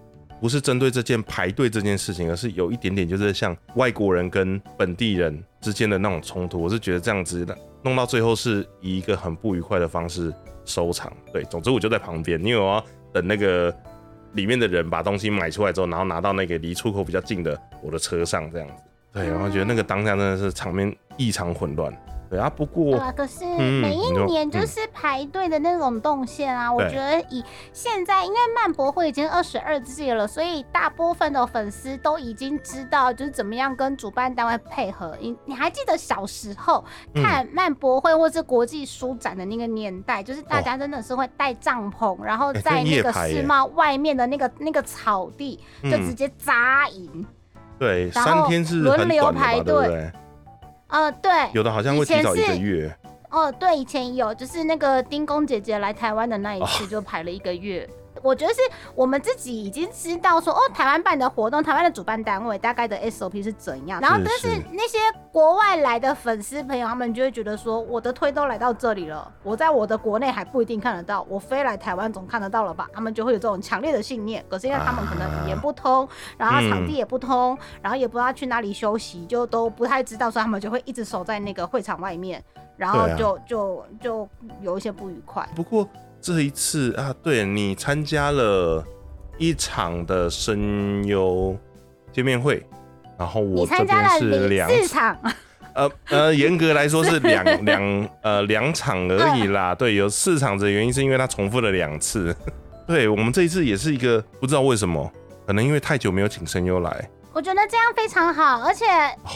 [0.44, 6.60] 不是针对这件排队这件事情，而是有一点点就是像外国人跟本地人之间的那种冲突。
[6.60, 10.30] 我是觉得这样子的弄到最后是以一个很不愉快的方式
[10.66, 11.10] 收场。
[11.32, 13.74] 对，总之我就在旁边，因为我要等那个
[14.34, 18.74] 里面的人把东西买出来之后，然后拿到那个离出口比较近的我的车上这样子。
[19.14, 21.90] 对，然后觉得那个当下真的是场面异常混乱。
[22.34, 35.16] 对啊，不对过啊，可是嗯每一年就是排队的那种动线啊，我觉得以现在，因为漫博会已经二十二季了，所以大部分的粉丝都已经知道就是怎么样跟主办单位配合。
[35.20, 37.22] 你你还记得小时候嗯。
[37.22, 47.26] 看漫博会或是国际书展的那个年代，就是大家真的是会带帐篷，然后哎在那个世贸外面的那个那个草地就直嗯，接扎营。
[47.78, 50.10] 对，然后三天是轮流排队
[50.94, 52.96] 呃，对，有的好像会提早一个月。
[53.28, 57.84] 哦，对，以前有，就是那个丁公姐姐来台湾的那一哦次，就排了一个月。
[58.24, 58.60] 我觉得是
[58.94, 64.00] 我们自己已经知道说，哦，台湾办的活动，台湾的主办单位大概的 SOP 是怎样。
[64.00, 64.96] 然后，但是是那些
[65.30, 72.88] 国外来的粉丝朋友，他们就会觉得说，我的推都来到这里了，我在我的国内还不一定看得到，我飞来台湾总看得到了吧？
[72.94, 74.42] 他们就会有这种强烈的信念。
[74.48, 76.08] 可是因为他们可能语言不通，
[76.38, 82.42] 然后场地也不通，然后也不知道去哪里休息，就都不太知道，所以他们就会一直守在那个会场外面。
[82.76, 84.28] 然后就、就就
[84.60, 85.48] 有一些不愉快。
[85.54, 85.86] 不过
[86.24, 88.82] 这一次啊，对你参加了
[89.36, 91.54] 一场的声优
[92.12, 92.64] 见面会，
[93.18, 95.14] 然后我这边是两四场，
[95.74, 99.74] 呃呃，严格来说是 两两呃两场而已啦。
[99.74, 102.34] 对，有四场的原因是因为它重复了两次。
[102.88, 105.12] 对我们这一次也是一个不知道为什么，
[105.46, 108.84] 可能因为太久没有请声优来，我觉得这样非常好，而且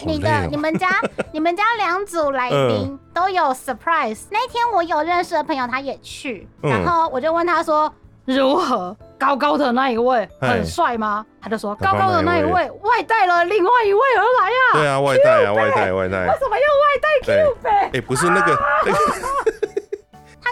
[0.06, 0.88] 你的、哦你们家
[1.32, 4.20] 你们家两组来宾都有 surprise。
[4.30, 7.92] 那天我有认识的朋友他也去，嗯然后我就问他说。
[8.24, 8.94] 如何？
[9.18, 11.24] 高高的那一位哎很帅吗？
[11.40, 14.72] 他就说高高的那一位外带了另外一位而来啊！
[14.74, 17.08] 对啊，外带啊，外带外带为，什么要外带
[17.42, 17.90] ，Q 呗？
[17.94, 18.54] 哎，不是那个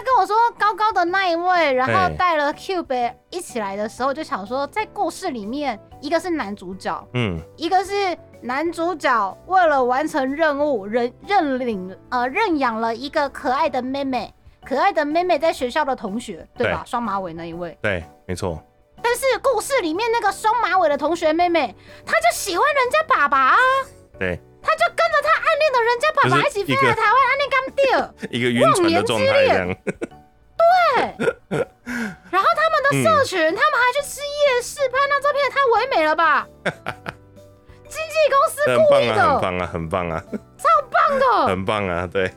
[0.07, 16.83] 跟我说高高的那一位，然后哎带了 Cube 一起来的时候，就想说在故事里面，一个是男主角，嗯，一个是男主角为了完成任务，认认领呃认养了一个可爱的妹妹，可爱的妹妹在学校的同学，对吧？
[16.85, 17.77] 双马尾那一位。
[17.81, 18.57] 对，没错，
[19.03, 23.57] 但是故事里面那个双马尾的同学妹妹，她就喜欢人家爸爸啊。
[24.17, 27.83] 对，他就跟着他暗恋的人家爸爸一起飞来台湾，暗恋刚掉。
[28.31, 29.67] 一个晕船的状态这样。
[32.29, 36.47] 然后他们的社群，他们还去吃夜市拍那照片，太唯美了吧？
[37.89, 40.23] 经纪公司很棒啊，故意的，很棒啊，很棒啊，
[40.57, 41.47] 超棒的。
[41.47, 42.07] 很棒啊！
[42.11, 42.31] 对，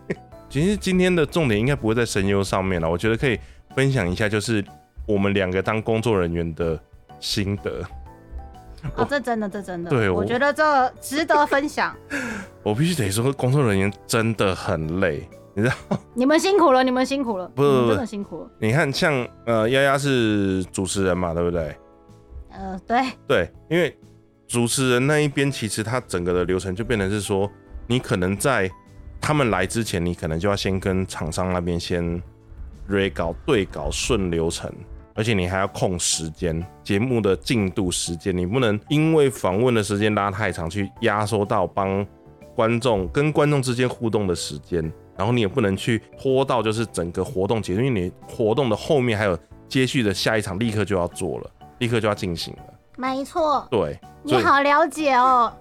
[0.48, 3.38] 其实今天的重点应该不会在声优上面了，我觉得可以
[3.74, 4.64] 分享一下，就是
[5.06, 6.78] 我们两个当工作人员的
[7.18, 7.83] 心得。
[8.97, 11.95] 哦，这真的，这真的，对我我觉得这值得分享。
[12.62, 15.29] 我必须得说，工作人员真的很累。
[15.53, 15.75] 你知道，
[16.14, 18.51] 你们辛苦了，你们辛苦了，不不不你们真的辛苦了。
[18.59, 21.77] 你看，像呃，丫丫是主持人嘛，对不对？
[22.53, 23.97] 呃，对，对，因为
[24.47, 27.51] 主持人那一边，其实他整个的流程就变成是说，
[27.87, 28.71] 你可能在
[29.21, 32.23] 他们来之前，你可能就要先跟厂商那边先
[32.88, 34.73] re 稿、对稿、顺流程，
[35.14, 42.07] 而且你还要控时间，节目的进度时间，你不能因为访问的时间拉太长，去压缩到帮
[42.55, 44.83] 观众跟观众之间互动的时间，
[45.16, 52.62] 然后你也不能去拖到就是整个活动结束，因为你活动的后面还有接续的下一场，立刻就要做了，立刻就要进行了。
[52.96, 55.53] 没错，对，你好了解哦。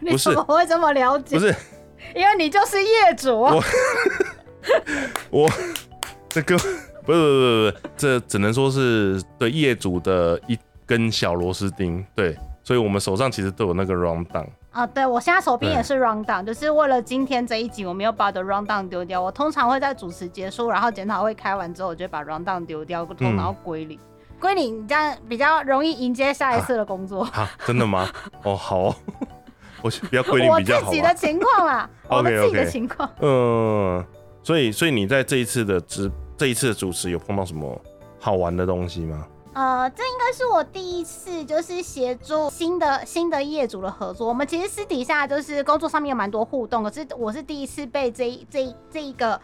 [0.00, 1.38] 你不是 怎么会这么了解？
[1.38, 1.54] 不，是
[2.14, 3.54] 因为你就是业主啊。
[3.54, 3.62] 我
[5.44, 5.50] 我
[6.28, 6.58] 这个
[7.04, 12.04] 不是不是不是不，这只能说是对业主的一根小螺丝钉。
[12.14, 14.46] 对，所以我们手上其实都有那个 round down。
[14.70, 19.20] 啊，对我现在手边也是 round down，就是为了今天这一集，我没有把我的 round down 丢掉。
[19.20, 23.98] 我通常会在主持结束，然后检讨会开完之后，我就会把 round down 丢掉，通常归零。
[24.40, 27.22] 归零，你这样比较容易迎接下一次的工作。
[27.24, 28.08] 啊，真的吗？
[28.42, 28.96] 哦，好哦，
[29.82, 31.14] 我去比较规定我比较好啊自己的。
[31.14, 33.08] 情况啦， 我自己的情况。
[33.20, 34.04] 嗯，
[34.42, 36.10] 所以所以你在这一次的主
[36.42, 37.80] 这一次的主持有碰到什么
[38.18, 39.28] 好玩的东西吗？
[39.54, 44.26] 呃，这应该是我第一次就是协助新的新的业主的合作。
[44.26, 49.40] 我们其实私底下就是工作上面有蛮多互动，可是我是第一次被这这这一个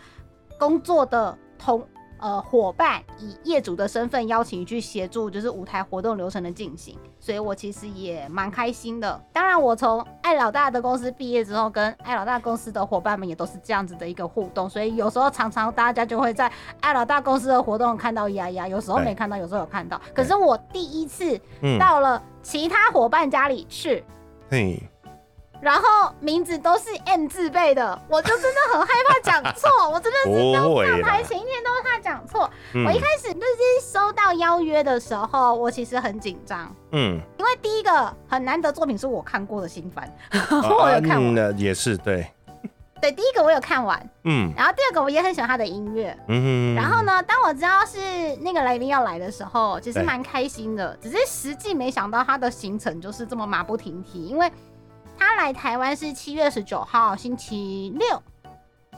[0.58, 1.86] 工作的同
[2.18, 9.20] 呃伙伴以业主的身份邀请去协助，就是舞台活动流程的进行，所以我其实也蛮开心的。
[9.32, 16.50] 当然，我从艾老大的公司毕业之后，跟艾老大公司的伙伴们也都是这样子的一个互动，所以有时候常常大家就会在
[16.80, 20.00] 艾老大公司的活动看到丫丫，有时候对没看到，有时候有看到。
[20.14, 24.04] 可是我第一次嗯，到了其他伙伴家里去，
[24.50, 24.82] 嘿，
[25.60, 32.48] 然后名字都是 M 字辈的，我就真的很害怕讲错， 我真的是上台，前一天都怕讲错。
[32.74, 40.08] 嗯我一开始就是收到邀约的时候，我其实很紧张，嗯，因为第一个很难得作品是我看过的新番，
[40.50, 41.34] 我有看完。
[41.34, 42.30] 嗯也是对，
[43.00, 46.16] 对，第一个我有看完，嗯然后第二个我也很喜欢他的音乐。
[46.28, 47.02] 嗯，然后？
[47.02, 47.98] 呢，当我知道是
[48.42, 50.96] 那个来宾要来的时候，其实对蛮开心的。
[51.00, 54.50] 只是实际没想到他的行程就是这么马不停蹄，因为
[55.18, 58.22] 他来台湾是七月十九号星期六，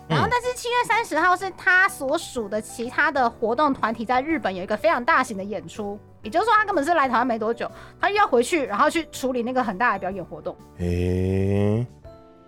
[0.07, 10.55] 然后嗯但是七月三十号是他所属的其他的活动团体在日本有一个非常大型的演出，也就是说他根本是来台湾没多久，他又要回去，然后去处理那个很大的表演活动。
[10.79, 11.87] 诶，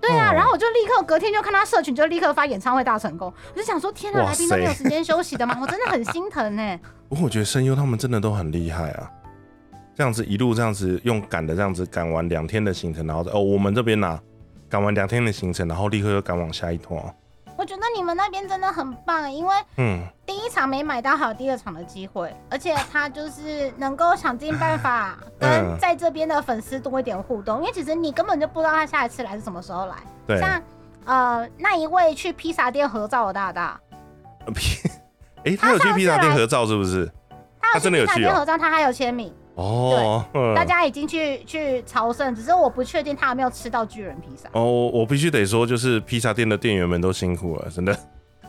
[0.01, 0.35] 对啊，哦。
[0.35, 3.33] 然后我就立刻隔天就看他社群，就立刻发演唱会大成功。
[3.55, 5.57] 我就想说，天哪，来宾都没有时间休息的吗？
[5.61, 9.11] 我真的很心疼哎、不过我觉得声优他们真的都很厉害啊，
[9.95, 14.19] 这样子一路这样子用赶的这样子赶完两天的行程，然后哦我们这边呢、
[14.69, 17.13] 赶完两天的行程，然后立刻又赶往下一团哦。
[17.55, 29.95] 我觉得你们那边真的很棒，因为嗯，第一场没买到，还有第二场的机会，而且他就是能够想尽办法 跟嗯在这边的粉丝多一点互动，因为其实你根本就不知道他下一次来是什么时候来。
[30.27, 30.61] 对，像
[31.05, 33.79] 呃那一位去披萨店合照的大大，
[34.55, 34.89] 披，
[35.45, 37.09] 哎、他有去披萨店合照是不是？
[37.61, 47.93] 他真的有去哦店合照，他还有签名，哦，嗯大家已经去去朝圣，只是我不确定他有没有吃到巨人披萨，哦，我必须得说，就是披萨店的店员们都辛苦了，真的。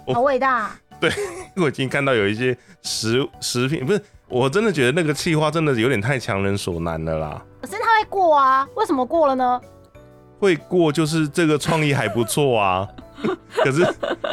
[0.05, 0.71] 哦好伟大。
[0.99, 1.11] 对
[1.57, 7.45] 我已经看到有一些食食品，不是，我真的觉得那个气话真的有点太强人所难了啦。
[7.61, 9.59] 可是他会过啊，为什么过了呢？
[10.39, 12.87] 会过就是这个创意还不错啊，
[13.63, 13.85] 可是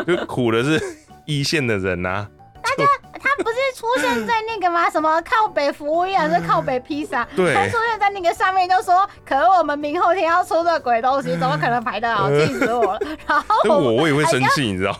[0.06, 0.80] 就苦的是
[1.24, 2.26] 一线的人呐、
[2.62, 4.88] 他不是出现在那个吗？
[4.90, 7.26] 什么靠北服务业还是靠北披萨？
[7.36, 12.30] 对他出现在那个上面就说，可能我们明后天要出这鬼东西，怎么可能排得好？
[12.30, 13.00] 气死我了！
[13.26, 14.94] 然后我我我也会生气，你知道？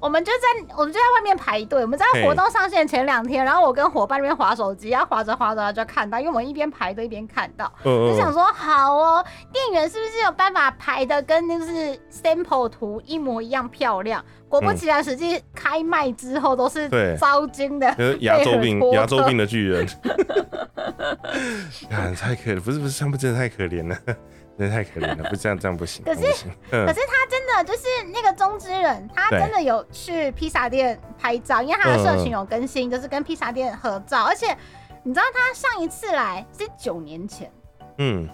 [0.00, 14.24] 我们就在我们就在外面排队，我们在活动上线前两天，然后我跟伙伴那边划手机，然后划着划着就看到，因为我们一边排队一边看到，嗯就想说好哦，店员是不是有办法排的跟就是 sample 图一模一样漂亮？
[14.48, 17.16] 果不其然，实际开卖之后都是对。
[17.16, 17.92] 糟心的。
[17.96, 19.84] 就是亚洲病 亚洲病的巨人，
[21.90, 23.98] 啊，太可怜不是不是，这样不真的太可怜了，
[24.56, 27.82] 真的太可怜了，不这样这样不行，可是可是他真的就是
[28.12, 34.56] 那个中之人，他真的有去披萨店拍照，因为他的社群有更新，就是跟披萨店合照，而且
[35.02, 37.50] 你知道他上一次来是九年前。
[37.98, 38.28] 嗯，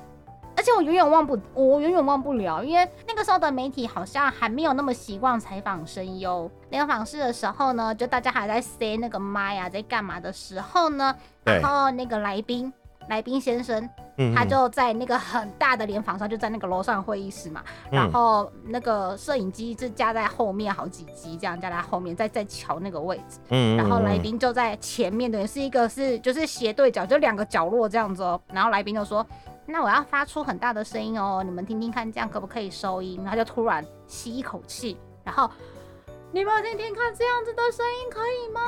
[0.56, 6.50] 而且我永远忘不，我永远忘不了，因为那个时候的媒体好像还没有那么习惯采访声优。
[6.68, 12.72] 那个访视的时候呢，就大家还在塞那个麦啊，在干嘛的时候呢，然后那个来宾，
[13.08, 23.38] 来宾先生，嗯他就在那个很大的联房上，就在那个楼上会议室嘛，嗯然后那个摄影机是架在后面好几机，这样架在后面，在在瞧那个位置。
[23.50, 28.40] 嗯然后来宾就在前面，等于是一个是就是斜对角，就两个角落这样子哦。
[28.52, 29.26] 然后来宾就说
[29.66, 35.50] ：“那我要发出很大的声音哦，你们听听看，这样可不可以收音？”然后就突然吸一口气，然后
[36.34, 38.60] 你们听听看，这样子的声音可以吗？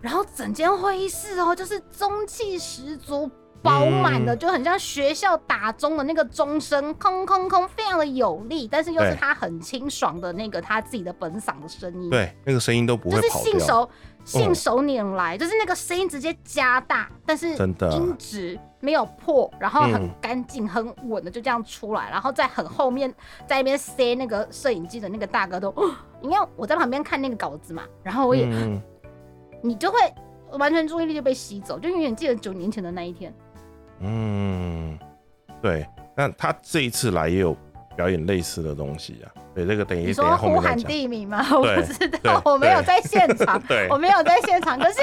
[0.00, 3.28] 然后整间会议室哦，就是中气十足。
[3.60, 12.08] 饱满的，嗯就很像学校打钟的那个钟声，空空空，非常的有力，但是又是对他很清爽的那个他自己的本嗓的声音。
[12.08, 13.90] 对，那个声音都不就是会跑手
[14.28, 17.90] 信手拈来，就是那个声音直接加大，但是真的。
[17.92, 20.10] 音质没有破，然后很嗯。
[20.20, 23.12] 干净、很稳的就这样出来，然后在很后面
[23.46, 28.80] 在那边塞那个摄影机的那个大哥都，哦 因为我在旁边看那个稿子嘛，然后我也、嗯，
[29.62, 29.98] 你就会
[30.58, 33.32] 完全注意力就被吸走，就永远记得九年前的那一天。
[34.00, 34.98] 嗯，
[35.62, 37.56] 对，那他这一次来也有
[37.96, 39.26] 表演类似的东西啊，
[39.58, 41.44] 对，这个等于说呼喊地名吗？
[41.50, 43.60] 我不知道，我没有在现场。
[43.66, 44.98] 对我，没有在现场，可是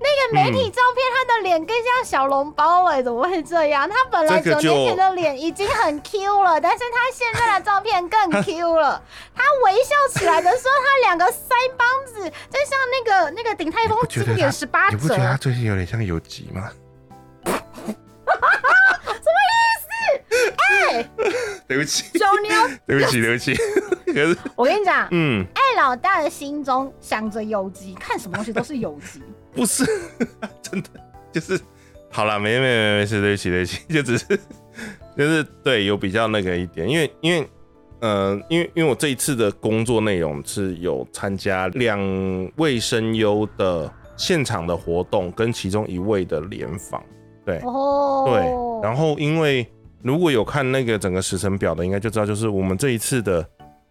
[0.00, 3.88] 那个媒体照片，他的脸更像小笼包哎、怎么会这样？
[3.88, 9.00] 他本来九年前的脸已经很 Q 了，但是他现在的照片更 Q 了。
[9.34, 16.68] 他微笑起来的时候，他两个腮帮子就像那个那个鼎泰丰经典十八你不觉得他，最近有点像有吉吗？
[20.90, 21.10] 哎，
[21.68, 22.76] 对不起，九妞。
[22.86, 23.54] 对不起，对不起，
[24.06, 29.22] 可是，我跟你讲，嗯，艾老大的心中想着有机，看什么东西都是有机。
[29.54, 29.84] 不是，
[30.62, 30.88] 真的
[31.32, 31.60] 就是，
[32.10, 34.26] 好了，没没没没事，对不起对不起，就只是
[35.16, 37.48] 就是对有比较那个一点，因为因为
[38.00, 42.00] 呃，因为因为我这一次的工作内容是有参加两
[42.56, 47.02] 位声优的现场的活动，跟其中一位的联访，
[47.44, 49.70] 对哦，对，然后因为
[50.02, 53.46] 如果有看那个整个时程表的，应该就知道，就是我们这一次的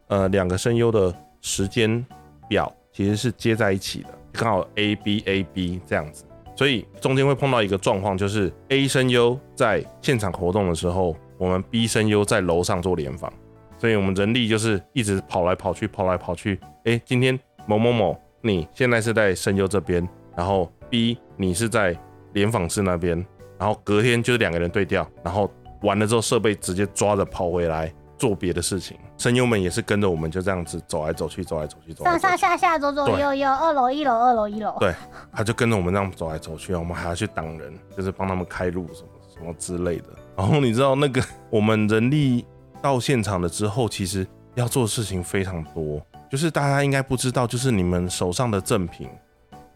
[0.08, 2.06] 呃两个声优的时间
[2.48, 13.32] 表其实是接在一起的，刚好 A B A B 这样子，所以中间会碰到一个状况，就是 A 声优在现场活动的时候，我们 B 声优在楼上做联访，
[13.78, 16.60] 所以我们人力就是一直跑来跑去，跑来跑去。
[16.86, 21.96] 哎，今天某某某，你现在是在声优这边，然后 B 你是在
[22.34, 23.16] 联访室那边，
[23.60, 25.50] 然后隔天就是两个人对调，然后
[25.82, 28.98] 完了之后设备直接抓着跑回来做别的事情。
[29.18, 34.76] 声优们也是跟着我们就这样子走来走去，走来走去，走上上下下左左右右，二楼一楼二楼一楼。
[34.80, 34.94] 对
[35.34, 40.06] 他就跟着我们这样走来走去，我们还要去挡人，就是帮他们开路什么什么之类的。
[40.38, 42.46] 然后你知道那个我们人力
[42.82, 44.26] 到现场了之后，其实
[44.56, 46.02] 要做的事情非常多，
[46.32, 49.10] 就是大家应该不知道，就是你们手上的赠品，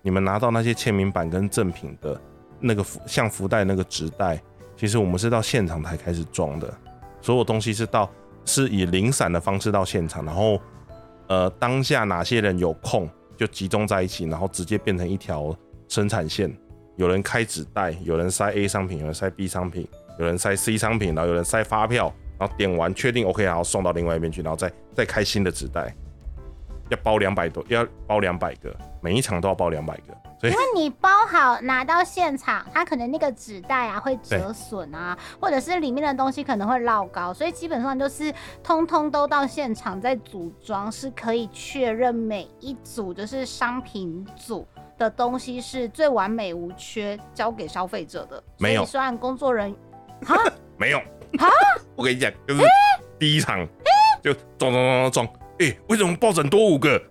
[0.01, 2.17] 你们拿到那些签名版跟赠品的
[2.61, 4.41] 那个福像福袋那个纸袋，
[4.83, 6.77] 其实我们是到现场才开始装的，
[7.21, 8.11] 所有东西是到
[8.43, 10.59] 是以零散的方式到现场，然后
[11.27, 15.55] 呃当下哪些人有空就集中在一起，然后直接变成一条
[15.87, 16.53] 生产线。
[16.97, 19.87] 有人开纸袋，有人塞 A 商品，有人塞 B 商品，
[20.19, 25.95] 有人塞 C 商品，然后有人塞发票，然后点完确定 OK，然后送到另外一边去，然后再再开新的纸袋，
[26.89, 44.67] 要包两百多，要包两百个，每一场都要包两百个，所以因为你包好拿到现场，它可能那个纸袋啊会折损啊，或者是里面的东西可能会落高，所以基本上就是通通都到现场再组装，是可以确认每一组就是商品组
[44.97, 48.43] 的东西是最完美无缺交给消费者的。
[48.59, 48.81] 没有。
[48.81, 49.77] 所以虽然工作人员
[50.27, 50.35] 啊，
[50.77, 50.99] 没有。
[50.99, 51.49] 啊
[51.95, 52.61] 我跟你讲，就是
[53.17, 53.67] 第一场
[54.21, 57.01] 就撞撞撞撞撞，哎、为什么抱枕多五个？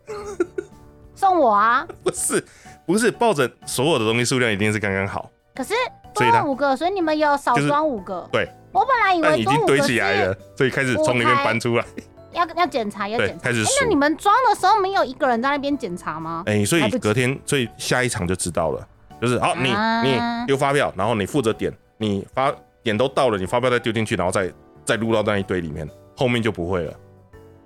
[1.15, 2.45] 送我啊， 不是
[2.87, 5.75] 不是抱枕所有的东西数量一定是刚刚好，可是
[6.15, 8.29] 多五个，所以你们有少装五个。
[8.33, 11.85] 对，我本来以为已经堆起来了，所以开始从里面搬出来。
[12.33, 13.35] 要要检查要检查。
[13.35, 16.43] 哎、开始数那你们装的时候没有一个人在那边检查吗？
[16.47, 18.89] 哎、所以隔天，所以下一场就知道了，
[19.21, 24.51] 就是好，你啊你丢发票，然后你负责点，你发点都到了，你发票再丢进去，然后再
[24.85, 26.95] 再录到那一堆里面，后面就不会了。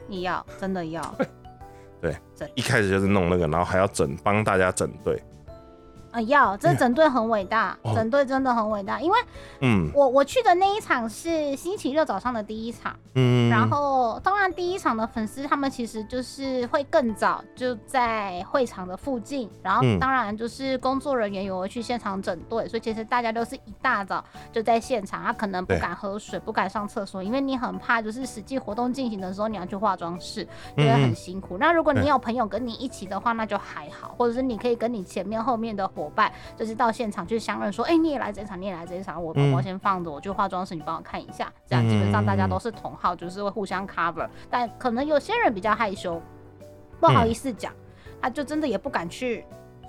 [0.09, 1.03] 你要真的要，
[2.01, 2.17] 对
[2.55, 5.21] 一开始就是弄那个，然后还要整帮大家整队，
[6.17, 7.93] 啊要，这整队很伟大，哦。
[7.95, 9.19] 整队真的很伟大，因为
[9.61, 9.91] 嗯。
[9.95, 12.97] 我我去的那一场是星期六早上的第一场。
[13.14, 19.99] 嗯，然后，当然，第一场的粉丝他们其实就是会更早就在会场的附近，然后嗯。
[19.99, 30.43] 当然就是工作人员也会去现场整队，所以其实大家都是一大早就在现场，他可能不敢喝水，不敢上厕所，因为你很怕就是实际活动进行的时候你要去化妆室，
[30.75, 31.14] 就会很嗯。
[31.14, 31.59] 辛苦。
[31.59, 44.29] 那如果你有朋友跟你一起的话，那就还好，或者是你可以跟你前面后面的伙伴，就是到现场去相认，说，哎、你也来这一场，你也来这一场，我包包嗯先放着，我去化妆室，你帮我看一下，这样基本上大家都是同号，就是会互相 cover。
[44.51, 46.21] 但可能有些人比较害羞，
[47.01, 47.73] 不好意思讲，
[48.21, 49.45] 他就真的也不敢去。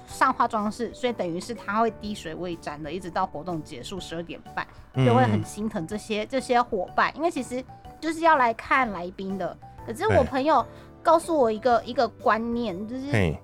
[0.10, 4.66] 上化妆室，所以等于是他会滴水未沾的，一直到活动结束十二点半，
[5.06, 7.62] 就会很心疼这些这些伙伴，因为其实
[8.00, 9.58] 就是要来看来宾的。
[9.86, 10.66] 可是我朋友
[11.04, 13.38] 告诉我一个一个观念，就是嘿，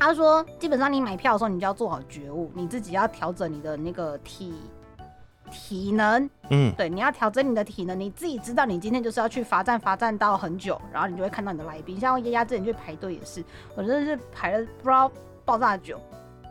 [0.00, 4.54] 他说，基本上你买票的时候，你就要做好觉悟，你自己要调整你的那个体
[5.50, 12.00] 体能，嗯对，你要调整你的体能，你自己知道你今天就是要去罚站，罚站到很久，然后你就会看到你的来宾。
[12.00, 13.44] 像丫丫之前去排队也是，
[13.76, 15.12] 我真的是排了不知道
[15.44, 16.00] 爆炸久，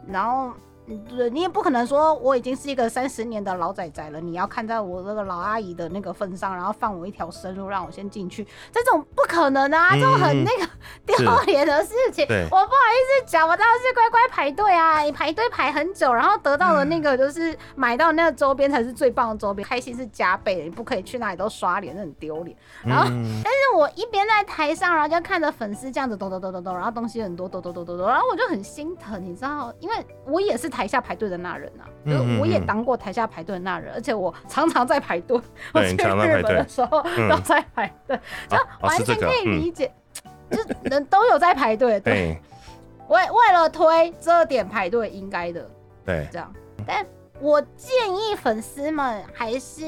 [0.08, 0.54] 然后。
[0.90, 10.72] 嗯对你也不可能说我已经是一个三十年的老仔仔了，你要看在我这个老阿姨的那个份上，然后放我一条生路让我先进去，这种不可能啊，这种很嗯那个
[11.06, 12.26] 丢脸的事情。
[12.28, 22.58] 对我不好意思讲，我当然是乖乖排队啊，你排队排很久，然后得到的那个就是买到那个周边才是最棒的周边，开心是加倍的，你不可以去哪里都刷脸，那很丢脸。
[22.84, 35.40] 然后嗯但是我一边在台上，然后就看着粉丝这样子抖抖抖抖抖，然后东西很多抖抖抖抖抖，然后我就很心疼，你知道，因为我也是台下排队的那人啊，就是我也当过台下排队的那人，而且我常常在排队，
[35.74, 37.30] 我去日本的时候嗯。
[37.30, 38.20] 都在排队，
[38.50, 39.52] 就完全可以嗯。
[39.58, 39.92] 理解，
[40.52, 42.42] 就是人都有在排队， 对，对。
[43.08, 45.68] 为为了推这点排队应该的
[46.06, 46.54] 对，这样，
[46.86, 47.06] 但
[47.40, 49.84] 我建议粉丝们还是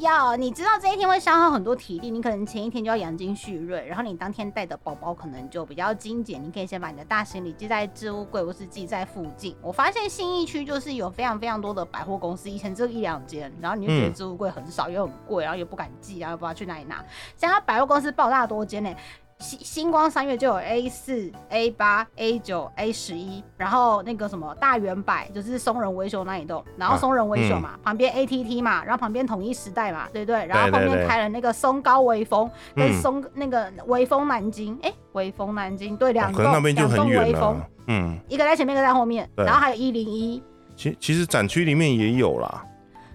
[0.00, 9.56] 要，你知道这一天会消耗很多体力，你可能前一天就要养精蓄锐，然后你当天带的包包可能就比较精简，你可以先把你的大行李寄在置物柜，或是寄在附近。
[9.62, 17.04] 我发现信义区就是有非常非常多的百货公司，以前只有一两间，然后你就觉得置物柜很少又很贵，然后又不敢寄，然后又不知道去哪里拿。
[17.36, 18.94] 现在百货公司爆炸多间呢、
[19.38, 30.46] 星星光三月就有 A 四、A 八、A 九、A 十一，然后那个什么大圆百就是松仁维修那一栋，然后啊松仁维修嘛，旁边 ATT 嘛，然后旁边统一时代嘛，对对？
[30.46, 37.58] 然后后面开了那个松高微风跟嗯松、那个微风南京，哎，微风南京对两哦栋，可能那边就两栋很远微风。
[37.58, 40.42] 了，嗯，一个在前面，一个在后面，然后还有一零一，
[40.76, 42.64] 其其实展区里面也有啦，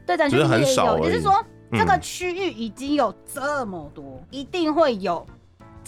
[0.06, 2.02] 对，展区里面也有，就是说这个嗯。
[2.02, 5.26] 区域已经有这么多，一定会有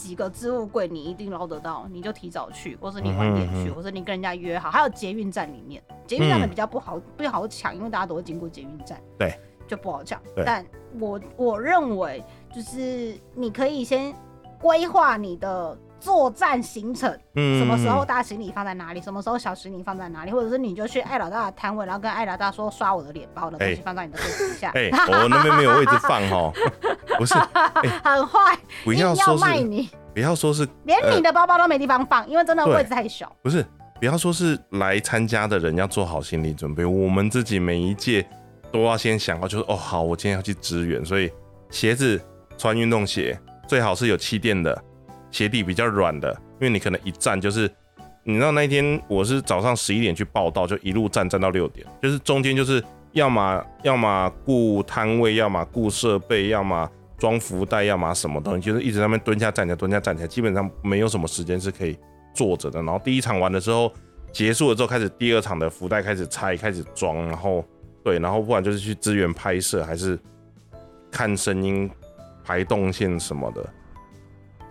[0.01, 4.71] 几个置物柜，你一定捞得到，你就提早去，或是你晚点去，嗯哼嗯或是你跟人家约好。
[4.71, 10.19] 还有捷运站里面，捷运站的嗯比较不好、不好抢，因为大家都会经过捷运站，对，就不好抢。
[10.43, 10.65] 但
[10.99, 14.11] 我我认为，就是你可以先
[14.59, 23.81] 规划你的作战行程，嗯，什么时候大行李放在哪里，什么时候小行李放在哪里，或者是你就去艾老大的摊位，然后跟艾老大说刷我的脸，把我的东西哎。
[23.85, 26.51] 放在你的桌子底下，哎、我那边没有位置放哦，
[27.19, 27.35] 不是，
[28.03, 33.31] 很坏，不要要说是，卖你，不要说是，连呃你的包包都没地方放，因为真的位置太小。
[33.43, 33.63] 不是，
[33.99, 38.27] 不要说是来参加的人要做好心理准备，我们自己每一届
[38.71, 41.31] 都要先想好，就是哦，好，我今天要去支援，所以
[41.69, 42.19] 鞋子
[42.57, 44.83] 穿运动鞋，最好是有气垫的，
[45.31, 47.69] 鞋底比较软的，因为你可能一站就是。
[48.23, 52.81] 你知道那一天我是早上十一点去报道，就一路站站到六点，就是中间就是
[53.13, 61.97] 要么要么雇摊位，要么雇设备，要么装福袋，要么什么东西，就是一直在那边蹲下站起来，蹲下站起来，基本上没有什么时间是可以
[62.31, 62.79] 坐着的。
[62.83, 63.91] 然后第一场完的时候
[64.31, 67.65] 结束了之后，开始第二场的福袋开始拆，开始装，然后
[68.03, 70.19] 对，然后不管就是去支援拍摄，还是
[71.09, 71.89] 看声音、
[72.43, 73.67] 排动线什么的，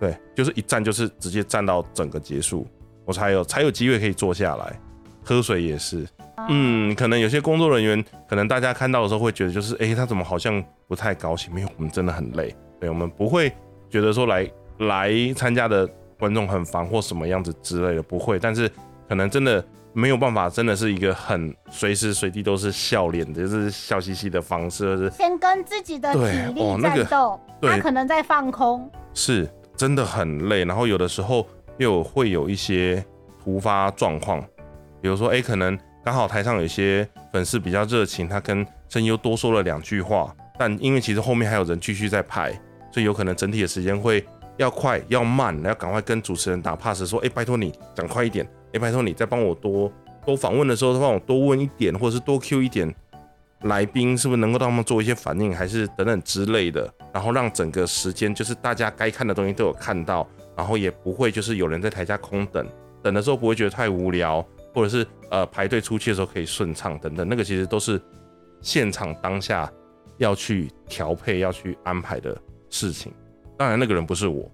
[0.01, 2.65] 对，就是一站就是直接站到整个结束，
[3.05, 4.79] 我才有才有机会可以坐下来
[5.23, 6.07] 喝水也是。
[6.49, 11.53] 嗯，可能有些工作人员，可能大家看到的时候会觉得，就是哎、诶他怎么好像不太高兴？
[11.53, 12.55] 没有，我们真的很累。
[12.79, 13.53] 对，我们不会
[13.91, 15.87] 觉得说来来参加的
[16.17, 18.39] 观众很烦或什么样子之类的，不会。
[18.39, 18.67] 但是
[19.07, 29.47] 可能真的没有办法，真的是一个很随时随地都是笑脸的，就是笑嘻嘻的方式，就是先跟自己的体力战斗，他对可能在放空，是
[29.81, 31.43] 真的很累，然后有的时候
[31.79, 33.03] 又会有一些
[33.43, 34.39] 突发状况，
[35.01, 35.75] 比如说，哎、可能
[36.05, 42.51] 刚好台上有一些粉丝比较热情，他跟声优多说了两句话，但因为其实后面还有人继续在排，
[42.91, 44.23] 所以有可能整体的时间会
[44.57, 49.91] 要快要慢，要赶快跟主持人打 pass 说，哎、拜托你讲快一点，哎、拜托你再帮我多
[50.23, 52.93] 多访问的时候，帮我多问一点，或者是多 Q 一点。
[53.63, 62.67] 来宾是不是能够让他们做一些反应，还是等等之类的，然后让整个时间就是大家该看的东西都有看到，然后也不会就是有人在台下空等，
[63.03, 68.01] 等的时候不会觉得太无聊，或者是呃排队出去的时候可以顺畅等等，那个其实都是
[68.61, 69.71] 现场当下
[70.17, 72.35] 要去调配、要去安排的
[72.69, 73.13] 事情。
[73.57, 74.49] 当然，那个人不是我，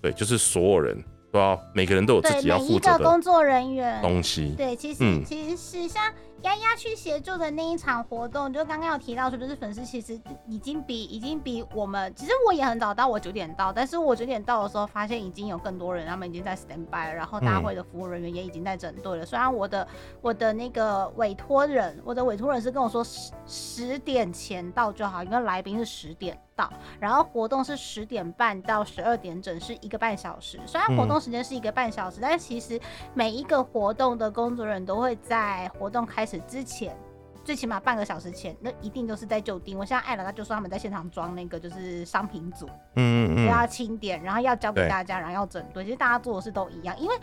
[0.00, 0.96] 对，就是所有人
[1.30, 4.54] 都要，每个人都有自己要负责的工作人员，东西。
[4.56, 6.02] 对，其实、嗯其实是像
[6.42, 19.24] 丫丫去协助的那一场活动，就刚刚有提到说，就是粉丝其实已经比已经比我们，其实我也很早到，我九点到，但是我九点到的时候发现已经有更多人，他们已经在 stand by 了，然后大嗯会的服务人员也已经在整队了。
[19.24, 19.86] 虽然我的
[20.20, 26.68] 我的那个委托人，我的委托人是跟我说十十点前到就好，因为来宾是十点到，
[26.98, 30.58] 然后活动是十点半到十二点整，是一个半小时。
[30.66, 32.80] 虽然活动时间是一个半小时，但是其实
[33.14, 36.96] 每一个活动的工作人员都会在活动开始之前。
[37.44, 39.76] 最起码半个小时前，那一定都是在就定。
[39.76, 45.84] 我现在艾了，他就说他们在现场装那个就是商品组，嗯嗯要嗯，清点，然后要交给大家，然后要整顿。
[45.84, 47.14] 其实大家做的事都一样，因为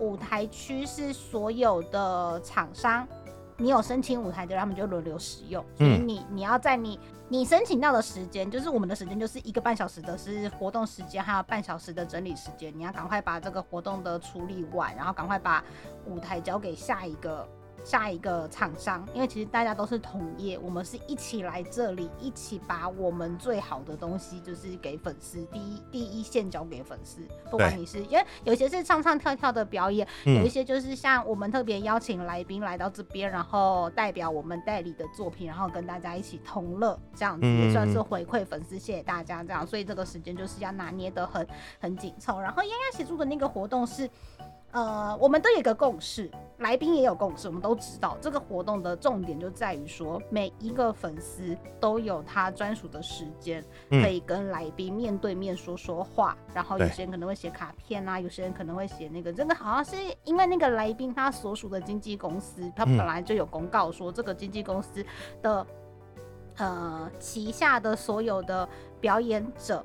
[0.00, 3.06] 舞台区是所有的厂商，
[3.56, 5.64] 你有申请舞台的人，他们就轮流使用。
[5.76, 6.98] 所以嗯你你要在你
[7.28, 12.76] 你申请到的时间，就是我们的时间，就是一个半小时的是活动时间，还有半小时的整理时间。
[12.76, 15.62] 你要赶快把这个活动的处理完，然后赶快把
[16.04, 17.48] 舞台交给下一个。
[17.88, 27.22] 下一个厂商，因为其实大家都是同业，我们是一起来这里，一起把我们最好的东西，就是给粉丝第一第一线交给粉丝。
[27.50, 39.66] 不管你是因为有些是唱唱跳跳的表演，有一嗯些就是像我们特别邀请来宾来到这边，然后代表我们代理的作品，然后跟大家一起同乐，这样子也算是回馈粉丝，谢谢大家这样。
[39.66, 41.48] 所以这个时间就是要拿捏的很
[41.80, 42.38] 很紧凑。
[42.38, 44.06] 然后丫丫协助的那个活动是。
[44.70, 56.36] 呃，我们都有一个共识，来宾也有共识，我们都知道这个活动的重点就在于说，每一个粉丝都有他专属的时间，嗯可以跟来宾面对面说说话。
[56.52, 65.02] 然后有些人可能会写卡片啊，有些人可能会写那个，这个好像是因为那个来宾他所属的经纪公司，他嗯本来就有公告说这个经纪公司
[65.40, 65.66] 的
[66.58, 68.68] 呃旗下的所有的
[69.00, 69.82] 表演者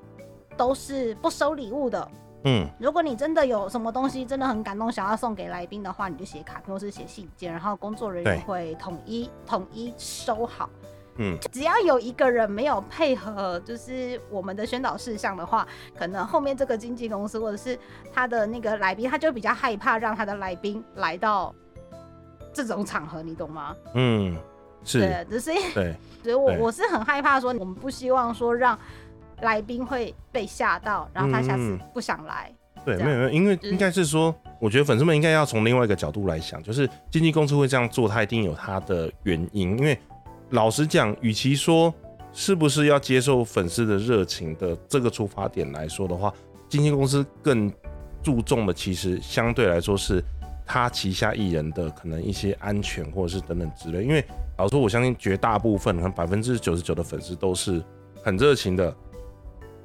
[0.58, 2.06] 都是不收礼物的。
[2.46, 10.70] 嗯，如果你真的有什么东西真的很感动，想要送给来宾的话，你就写卡片或是写信件，然后工作人员会统一统一收好。
[11.18, 17.78] 嗯，只要有一个人没有配合，就是我们的宣导事项的话，可能后面这个经纪公司或者是
[18.12, 21.54] 他的那个来宾，他就比较害怕让他的来宾来到
[22.52, 23.76] 这种场合，你懂吗？
[23.94, 24.36] 嗯，
[24.84, 28.78] 是，对，只是对， 所以我我是很害怕说，我们不希望说让
[29.44, 32.52] 来宾会被吓到，然后他下次嗯不想来。
[32.84, 39.78] 对，没有没有，因为应该是说，我觉得粉丝们应该要从另外一个角度来想，就是经纪公司会这样做，他一定有他的原因。
[39.78, 39.98] 因为
[40.50, 41.94] 老实讲，与其说
[42.34, 46.34] 是不是要接受粉丝的热情的这个出发点来说的话，
[46.68, 47.72] 经纪公司更
[48.22, 50.22] 注重的其实相对来说是
[50.66, 54.04] 他旗下艺人的可能一些安全或者是等等之类。
[54.04, 54.22] 因为
[54.58, 57.82] 老实说，我相信绝大部分可能百分之九十九的粉丝都是
[58.22, 58.94] 很热情的，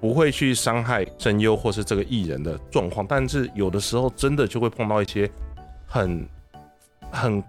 [0.01, 5.29] 不会去伤害声优或是这个艺人的状况，但是有的时候真的就会碰到一些
[5.87, 6.29] 很
[7.11, 7.43] 很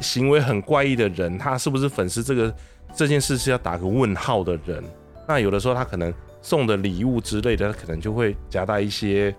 [0.00, 2.54] 行为很怪异的人，他是不是粉丝这个
[2.94, 4.82] 这件事是要打个问号的人？
[5.26, 9.34] 那有的时候他可能送的礼物之类的，他可能就会夹带一些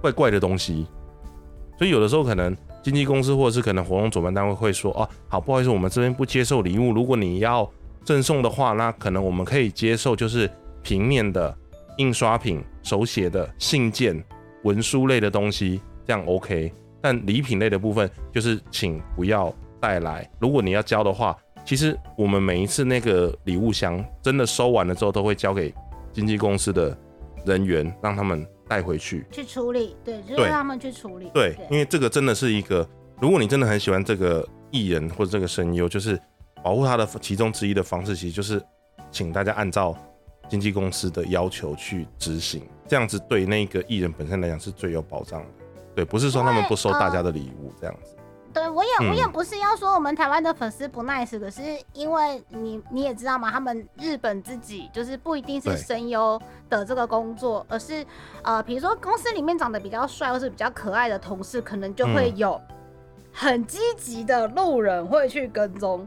[0.00, 0.86] 怪怪的东西，
[1.78, 7.70] 所以有的时候可能经纪公司或者是可能活动主办单位会说，哦，好，不好意思，我们这边不接受礼物，如果你要
[8.04, 10.50] 赠送的话，那可能我们可以接受就是
[10.82, 11.56] 平面的
[11.98, 14.22] 印刷品、手写的信件、
[14.64, 16.72] 文书类的东西，这样 OK。
[17.00, 20.28] 但礼品类的部分，就是请不要带来。
[20.38, 25.74] 如果你要交的话，其实我们每一次那个礼物箱真的收完了之后，都会交给
[26.12, 26.96] 经纪公司的
[27.44, 29.26] 人员，让他们带回去。
[29.32, 31.28] 去处理，对，就是让他们去处理。
[31.34, 32.88] 对，因为这个真的是一个，
[33.20, 36.16] 如果你真的很喜欢这个艺人或者这个声优，就是
[36.62, 38.62] 保护他的其中之一的方式，其实就是
[39.10, 39.96] 请大家按照
[40.48, 45.48] 经纪公司的要求去执行，这样子对那个艺人本身来讲是最有保障的。
[45.94, 48.16] 对，不是说他们不收大家的礼物这样子。
[48.54, 51.62] 对我也、我也嗯不是要说我们台湾的粉丝不 nice，可是
[51.94, 56.38] 因为你你也知道嘛，他们日本自己就是不一定是声优
[56.68, 58.04] 的这个工作，而是
[58.42, 62.60] 呃，比如说公司里面长得比较帅或是比较可爱的同事，可能就会嗯有
[63.32, 66.06] 很积极的路人会去跟踪，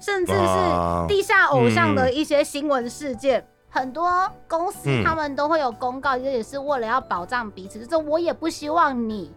[0.00, 3.46] 甚至是啊地下偶像的嗯一些新闻事件。
[3.70, 4.10] 很多
[4.48, 7.78] 公司嗯他们都会有公告，这也是为了要保障彼此。
[7.84, 9.30] 就是我也不希望你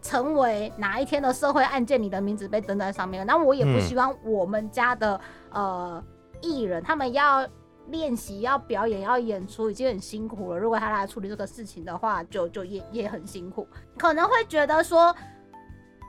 [0.00, 3.26] 成为哪一天的社会案件，你的名字被登在上面。
[3.26, 6.02] 那我也不嗯希望我们家的呃
[6.40, 7.44] 艺人他们要
[7.88, 10.58] 练习、要表演、要演出，已经很辛苦了。
[10.58, 13.66] 如果他来处理这个事情的话，就就也也很辛苦，
[13.98, 15.14] 可能会觉得说。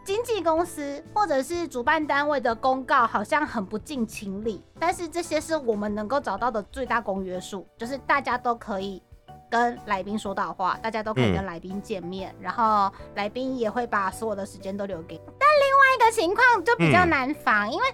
[0.04, 9.02] 经纪公司或者是主办单位的公告好像很不近情理，但是这些是我们能够找到的最大公约数，就是大家都可以
[9.50, 15.20] 跟来宾说到话，大家都可以跟嗯来宾见面，然后来宾也会把所有的时间都留给。
[15.40, 17.86] 但另外一个情况就比较嗯难防，因为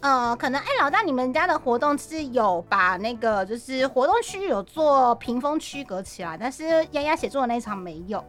[0.00, 8.22] 呃，可能哎、老大你们家的活动是有把那个就是活动区域有做屏风区隔起来，但是丫丫写作的那一场没有。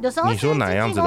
[0.00, 1.00] 有时候你说哪样子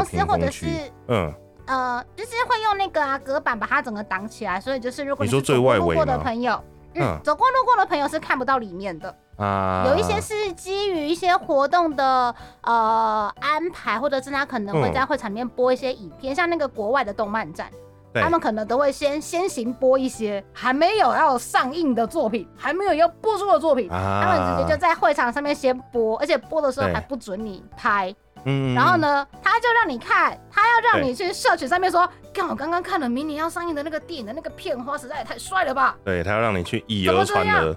[1.08, 1.34] 嗯，
[1.66, 6.54] 呃，就是会用那个啊隔板把它整个挡起来，所以就是如果是你说最外围的朋友，
[6.96, 7.20] 嗯，嗯。
[7.24, 9.16] 走过路过的朋友是看不到里面的。
[9.38, 14.94] 啊，有一些是基于一些活动的呃安排，或者是他可能会嗯。
[14.94, 17.70] 在会场里面播一些影片，像那个国外的动漫展。
[18.14, 18.22] 对。
[18.22, 26.94] 他们可能都会先先行播一些还没有要上映的作品，还没有要播出的作品，啊，他们直接就在会场上面先播，而且播的时候对。
[26.94, 28.14] 还不准你拍，
[28.46, 28.98] 嗯，然后？
[28.98, 35.96] 呢，他就让你看，他要让你去社群上面说，看我刚刚看了明年要上映的那个电影的那个片花，实在也太帅了吧？
[36.04, 37.74] 对他要让你去以讹传讹，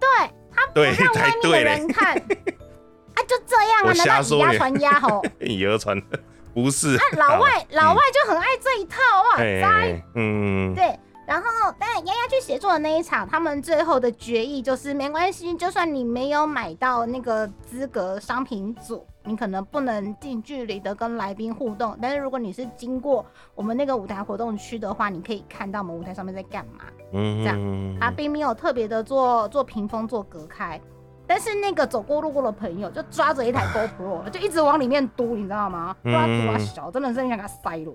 [0.00, 0.08] 对
[0.50, 5.22] 他不对让外面的人看，啊，就这样啊，我难道以压传压吼？
[5.40, 6.18] 以讹传讹，
[6.62, 10.02] 不是啊，老外老外就很爱这一套哇哎塞！
[10.16, 11.46] 嗯，对，然后
[11.78, 26.84] 但丫丫去协作的那一场，他们最后的决议就是没关系，就算你没有买到那个资格商品组，你可能不能近距离的跟来宾互动，但是如果你是经过我们那个舞台活动区的话，你可以看到我们舞台上面在干嘛。
[27.12, 30.80] 嗯，这样他并没有特别的做做屏风做隔开，
[31.28, 35.94] 但是那个走过路过的朋友就抓着一台 GoPro，就一直往里面嘟，你知道吗？
[36.02, 37.94] 不知道嘟啊小，真的是很想给他塞了。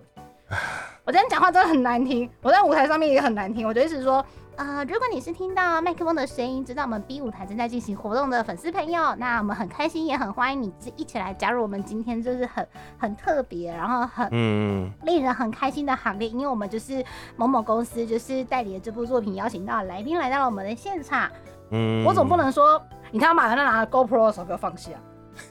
[1.03, 4.23] 我今天讲话真的很难听，我在舞台上面也很难听，我就一直说。
[4.55, 12.67] 呃，如果你是听到麦克风的声音，知道我们 B 舞台正在进行活动的粉丝朋友，那我们很开心，也很欢迎你一起来加入我们今天就是很
[12.99, 17.03] 很特别，然后很嗯，令人很开心的行列，因为我们就是
[17.35, 18.79] 某某公司，就是代理的。
[18.79, 21.27] 这部作品，邀请到来宾来到了我们的现场。
[21.73, 24.91] 嗯，我总不能说你他妈的那拿 GoPro 的手给我放下，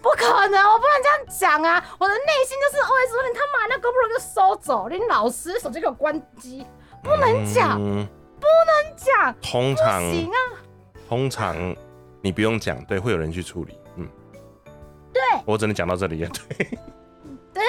[0.00, 1.84] 不可能，我不能这样讲啊！
[1.98, 6.64] 我的内心就是 always 说你他妈那 GoPro 就收走，你老师手机给我关机，
[7.02, 8.06] 不能讲，嗯
[8.96, 10.38] 讲通常不行啊！
[11.08, 11.76] 通常
[12.20, 13.78] 你不用讲，对，会有人去处理。
[13.96, 14.08] 嗯，
[15.12, 16.66] 对我只能讲到这里了，对，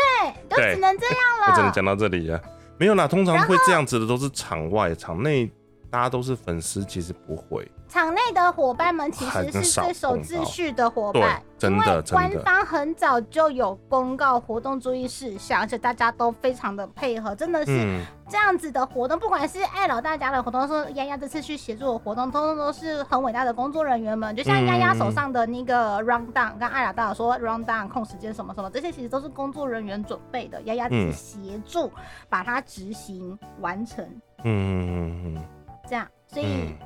[0.49, 1.47] 对，就只能这样了。
[1.49, 2.39] 我只能讲到这里了。
[2.77, 5.51] 没有啦，通常会这样子的都是场外，场内
[5.93, 7.71] 大家都是粉丝，其实不会。
[7.87, 24.35] 场内的伙伴们其实是最守秩序的伙伴，对真的官方很早就有公告活动注意事项，而且大家都非常的配合，真的是嗯，这样子的活动，不管是爱老大家的活动，说丫丫这次去协助的活动，通通都是很伟大的工作人员们。
[24.35, 31.13] 就像丫丫手上的那个 round down，跟爱老大说 round down 控时间什么什么，这些其实都是工作人员准备的，丫丫只是嗯。
[31.13, 31.91] 协助
[32.29, 34.03] 把它执行完成，
[34.43, 35.45] 嗯嗯嗯
[35.93, 36.07] 这样。
[36.25, 36.77] 所以嗯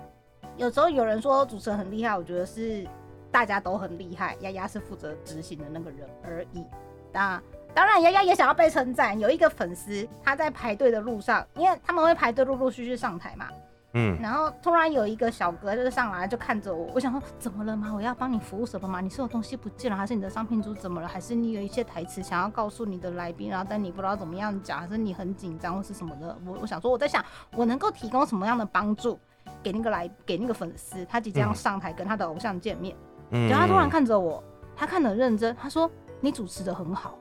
[0.58, 2.86] 有时候有人说主持人很厉害，我觉得是
[3.32, 6.66] 大家都很厉害，丫丫是负责执行的那个人而已。
[7.14, 7.41] 那
[7.74, 9.18] 当然，丫丫也想要被称赞。
[9.18, 13.49] 有一个粉丝他在排队的路上，因为他们会排队陆陆续续上台嘛，
[13.94, 17.92] 嗯然后突然有一个小哥就是上来就看着我，我想说怎么了吗？
[17.96, 19.00] 我要帮你服务什么吗？
[19.00, 21.08] 你是有东西不见了，还是你的商品组怎么了？
[21.08, 26.38] 还是你有一些台词想要告诉你的来宾，然后但你不知道怎么样讲，还是你很紧张或是什么的？
[26.46, 27.24] 我我想说我在想
[27.56, 29.18] 我能够提供什么样的帮助
[29.64, 32.96] 给那个来给那个粉丝，他即将嗯上台跟他的偶像见面。
[33.32, 34.44] 嗯，然后他突然看着我，
[34.76, 37.18] 他看得很认真，他说：“你主持的很好。”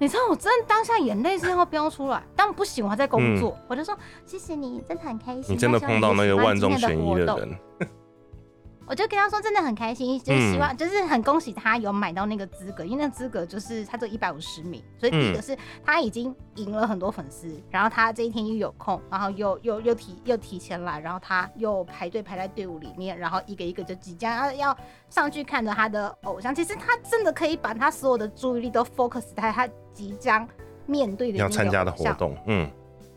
[0.00, 3.94] 你知道我真的当下眼泪是要飙出来，但不行，我还在工作，我就说
[4.24, 5.42] 谢谢你，真的很开心。
[5.42, 7.90] 嗯你真的碰到那个万众那希望嫌你喜欢今天的活动疑的人，
[8.88, 24.76] 我就跟他说真的很开心，就是希望、就是很恭喜他有买到那个资格，因为那资格就是他这一百五十名，所以第一个是他已经赢了很多粉丝，然后他这一天又有空，然后又又又提又提前来，然后他又排队排在队伍里面，然后一个一个就即将要要
[25.08, 30.46] 上去看着他的偶像，其实他真的可以把他所有的注意力都 focus 在他即将
[30.86, 32.70] 面对的要参加的活动，嗯，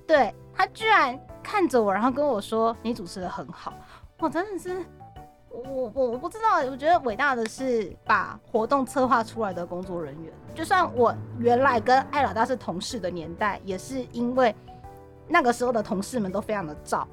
[0.08, 3.74] 对他居然看着我，然后跟我说：“你主持的很好。”
[4.20, 4.84] 我真的是，
[5.50, 10.32] 我我我不知道，我觉得伟大的是把活动策划出来的工作人员。
[10.54, 14.56] 就算我原来跟艾老大是同事的年代，也是因为
[15.28, 17.08] 那个时候的同事们都非常的照，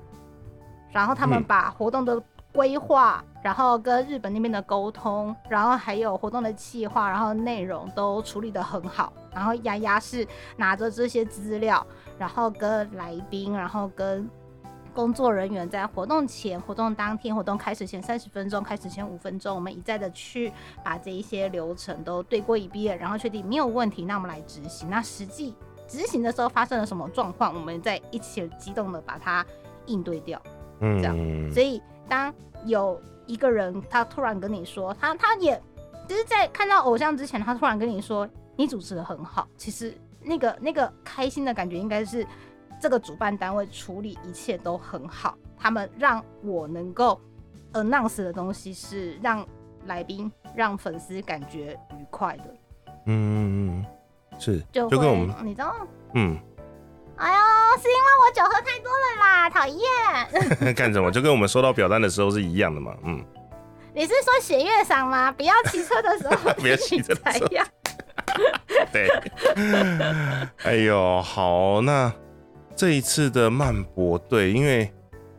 [0.92, 2.22] 然后他们嗯把活动的
[2.52, 9.12] 规划，然后跟日本那边的沟通，然后还有活动的计划，然后内容都处理的很好。
[9.32, 10.26] 然后丫丫是
[10.56, 11.86] 拿着这些资料，
[12.18, 14.28] 然后跟来宾，然后跟
[14.92, 20.52] 工作人员在活动前、活动当天、活动开始前三十分钟、开始前五分钟，我们一再的去
[20.84, 24.90] 把这一些流程都对过一遍，然后确定没有问题，那我们来执行。
[24.90, 25.54] 那实际
[25.86, 29.46] 执行的时候发生了什么状况，我们再一起激动的把它
[29.86, 30.42] 应对掉。
[30.80, 31.80] 嗯这样嗯，所以
[32.10, 32.34] 当
[32.66, 35.62] 有一个人他突然跟你说，他他也
[36.08, 42.26] 就是在看到偶像之前，他突然跟你说你主持的很好，其实那个那个开心的感觉应该是
[42.80, 47.20] 这个主办单位处理一切都很好，他们让我能够
[47.72, 49.46] announce 的东西是让
[49.86, 52.54] 来宾让粉丝感觉愉快的，
[53.06, 53.84] 嗯嗯
[54.32, 55.74] 嗯，是，就跟我们，你知道。
[56.14, 56.36] 嗯，
[57.20, 57.38] 哎呦，
[57.82, 60.74] 是因为我酒喝太多了啦， 讨厌！
[60.74, 61.10] 干什么？
[61.10, 63.22] 就跟我们收到表单的时候是一样的嘛，嗯，
[63.94, 65.30] 你是说血月赏吗？
[65.30, 67.62] 不要骑车的时候 不要骑车才要
[68.90, 69.08] 对，
[70.64, 72.10] 哎呦，好，那
[72.74, 74.90] 这一次的曼博队，因为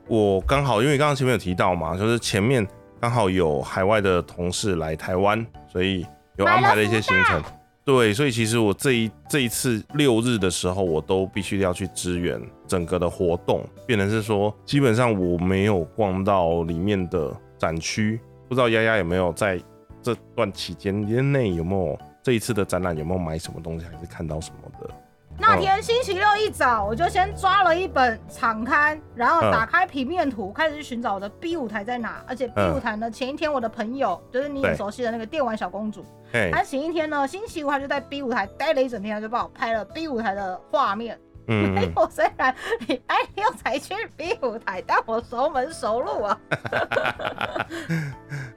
[0.07, 2.67] 我刚好，因为刚刚前面有提到嘛，就是前面
[2.99, 6.05] 刚好有海外的同事来台湾，所以
[6.36, 7.41] 有安排了一些行程。
[7.84, 19.59] 对，所以其实我这一这一次六日的时候，我都必须要去支援整个的活动，变成是说，基本上我没有逛到里面的展区，不知道丫丫有没有在
[20.01, 24.93] 这段期间内有没有这一次的展览有没有买什么东西，还是看到什么的？
[25.41, 32.23] 那天星期六一早，我就先抓了一本场刊，然后打开平面图，开始去寻找我的 B 舞台在哪。
[32.27, 41.19] 而且 B 嗯舞台呢，前一天我的朋友就是你很熟悉的那个电玩小公主，哎、她前一天呢，星期五她就在 B 舞台待了一整天，她就帮我拍了 B 舞台的画面。
[41.47, 42.55] 嗯哎，我虽然
[42.87, 46.37] 礼拜六才去 B 舞台，但我熟门熟路啊。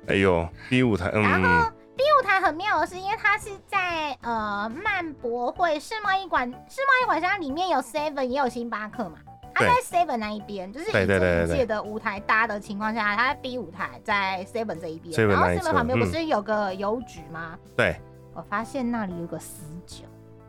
[0.06, 9.18] 哎呦，B 舞台，然后嗯，B 舞台很妙的是，因为它是在呃漫博会世贸易馆，世贸易馆它里面有 Seven 也有星巴克嘛。
[9.54, 16.10] 它在 Seven 那一边，就是以对对对这一对对届的舞台搭的情况下，它在 B 舞台在 Seven 这一边，7然后 Seven 旁边不嗯。
[16.10, 17.56] 是有个邮局吗？
[17.76, 17.94] 对，
[18.34, 20.02] 我发现那里有个死角，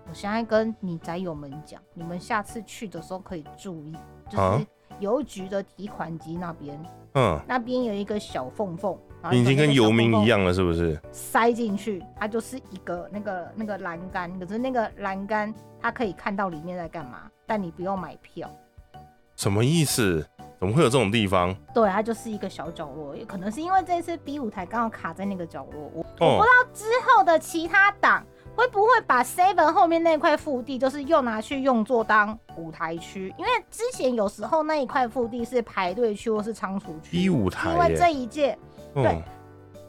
[0.10, 3.96] 我现在跟你宅友们讲，你们下次去的时候可以注意，
[4.28, 4.66] 就啊是
[5.00, 6.84] 邮局的提款机那边，
[7.14, 8.98] 嗯，那边有一个小缝缝，
[9.34, 10.44] 已经跟游民一样。
[10.44, 11.00] 了，是不是？
[11.12, 18.50] 塞进去，它就是一个那个那个栏杆，可是那个栏杆它可以看到里面在干嘛，但你不用买票。
[19.36, 20.26] 什么意思？
[20.58, 21.54] 怎么会有这种地方？
[21.74, 25.92] 对，它就是一个小角落，也可能是因为这次 B 舞台刚好卡在那个角落。
[25.94, 33.34] 我哦，之后的其他档会不会把 Seven 后面那块腹地，就是又拿去用作当舞台区？
[33.38, 37.12] 因为之前有时候那一块腹地是排队区或是仓储区。
[37.12, 38.58] B 舞台因为这，一届
[38.96, 39.24] 对嗯，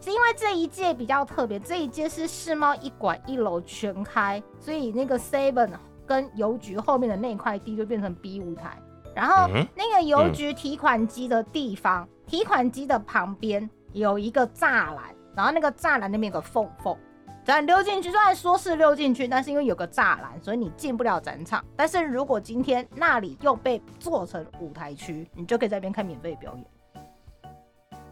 [0.01, 5.71] 是因为这一届比较特别，这一届是世贸一馆一楼全开，所以那个 Seven
[6.05, 8.77] 跟邮局后面的那块地就变成 B 舞台。
[9.15, 16.95] 然后嗯那个邮局提款机的地方，提款机的旁边有一个栅栏，然后那个栅栏那边有个缝缝，
[17.43, 21.65] 咱溜进去，虽然说是溜进去，但是因为有个栅栏，所以你进不了展场。
[21.75, 26.67] 但是如果今天那里又被做成舞台区，你就可以在那边看免费表演。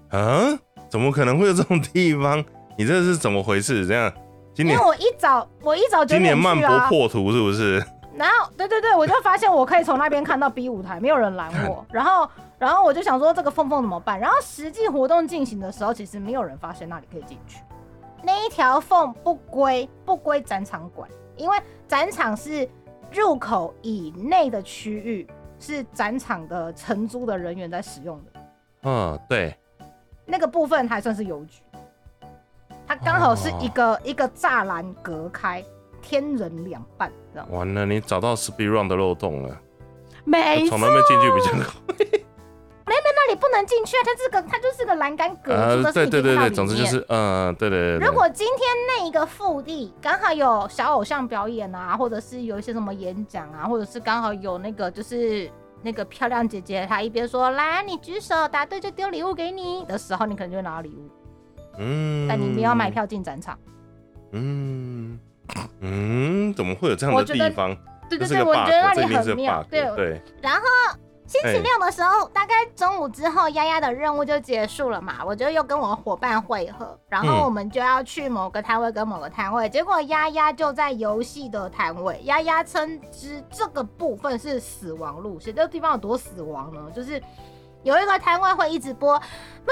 [0.08, 0.58] 啊，
[0.88, 2.44] 怎么可能会有这种地方？
[2.76, 3.86] 你这是怎么回事？
[3.86, 4.12] 这样，
[4.52, 7.84] 今年我一早我一早就今点年曼博破图是不是？
[8.16, 11.84] 然 后对对对，我就发现我可以从那边看到 B 舞台，没有人拦我。
[11.90, 12.28] 然后
[12.58, 14.18] 然后我就想说这个缝缝怎么办？
[14.18, 17.58] 然后实际活动进行的时候，其实没有人发现那里可以进去。
[18.22, 21.56] 那一条缝不归不归展场管，因为
[21.86, 22.68] 展场是
[23.12, 25.26] 入口以内的区域，
[25.58, 28.40] 是展场的承租的人员在使用的。
[28.84, 29.54] 嗯，对，
[30.26, 31.62] 那个部分还算是邮局，
[32.86, 35.64] 它刚好是一个、一个栅栏隔开，
[36.00, 37.48] 天人两半，这样。
[37.50, 39.60] 完了，你找到 speed run 的漏洞了，
[40.24, 42.06] 没错，从那边进去比较快。
[43.16, 48.06] 那里不能进去啊，它这个它就是个栏杆隔住，呃，但是对对对对，总之就是，嗯，对对对对。
[48.06, 55.50] 如果今天那一个腹地刚好有小偶像表演啊，或者是有一些什么演讲啊，或者是刚好有那个就是
[55.84, 61.10] 那个漂亮姐姐，她一边说来你举手答对就丢礼物给你的时候，你可能就会拿到礼物，
[61.78, 63.58] 嗯，但你没有买，票进展场。
[64.32, 65.18] 嗯
[65.80, 67.76] 嗯，怎么会有这样的地方？
[68.08, 69.62] 对对对，我觉得那里很妙。
[69.70, 70.60] 对，对，然后
[71.26, 86.80] 星期哎六的时候，大概中午之后，丫丫的任务就结束了嘛，我就又跟我伙伴会合，然后嗯我们就要去某个摊位跟某个摊位，结果丫丫就在游戏的摊位，丫丫称之这个部分是死亡路线，这个地方有多死亡呢？
[86.94, 87.22] 就是。
[87.82, 89.20] 有一个摊位会一直播，
[89.62, 89.70] 不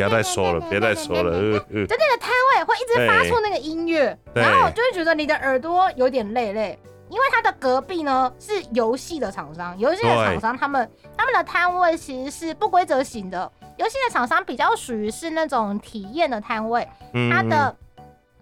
[0.00, 1.32] 要再说了，别再说了。
[1.32, 6.78] 就那个摊位会一直发出那个音乐，然后我就会觉得你的耳朵有点累累，
[7.14, 17.76] 因为它的隔壁呢是游戏的厂商，游戏的厂商他们他们的摊位其实是不规则型的，游戏的厂商比较属于是那种体验的摊位，嗯它的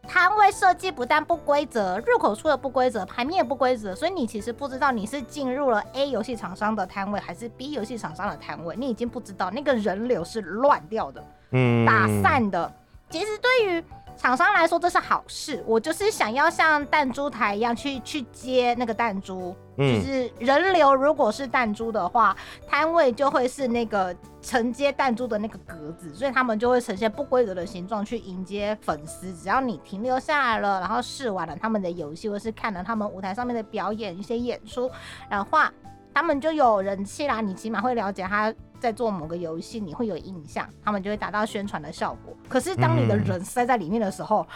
[0.08, 11.22] 摊位设计不但不规则，入口处的不规则，牌面也不规则，所以你其实不知道你是进入了 A 游戏厂商的摊位还是 B 游戏厂商的摊位，你已经不知道那个人流是乱掉的。
[11.50, 12.72] 嗯打散的。
[13.10, 13.84] 其实对于
[14.16, 15.62] 厂商来说，这是好事。
[15.66, 22.36] 我就是想要像弹珠台一样去去接那个弹珠，就嗯是人流如果是弹珠的话，
[22.68, 29.32] 摊位就会是那个承接弹珠的那个格子，所以他们就会呈现不规则的形状去迎接粉丝。
[29.34, 34.90] 只要你停留下来了，然后试完了他们的游戏，或是看了他们舞台上面的表演一些演出
[35.28, 35.72] 的话，
[36.14, 37.40] 他们就有人气啦。
[37.40, 42.36] 你起码会了解他在做某个游戏，你会有印象，他们就会达到宣传的效果。
[42.48, 44.46] 可是当你的嗯人塞在里面的时候，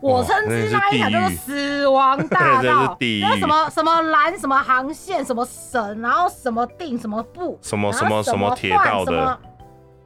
[0.00, 9.38] 我称之那一场叫做死亡大 道，地狱就是什么什么蓝什么航线什么神，然后什么定什么布，什么什什么什么铁道的。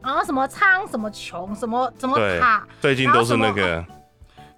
[0.03, 3.83] 然后什么仓什么穷什么什么塔，最近都是那个，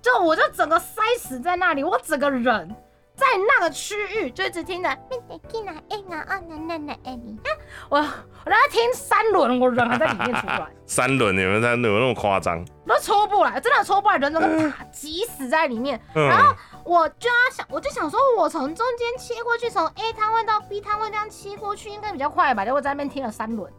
[0.02, 2.68] 就我就整个塞死在那里，我整个人
[3.16, 4.96] 在那个区域就一直听着，
[7.88, 12.62] 我我在听三轮，我人还在里面出不来， 三轮，你们在有那么夸张？
[12.86, 16.00] 都出不来，真的出不来，人整个卡挤死在里面。
[16.14, 16.54] 嗯，然后
[16.84, 22.64] 我就要想，我就想说，我从中间切过去，从 A 摊位到 B 摊位这样切过去，应该比较快吧？
[22.64, 23.72] 结果在那边听了三轮。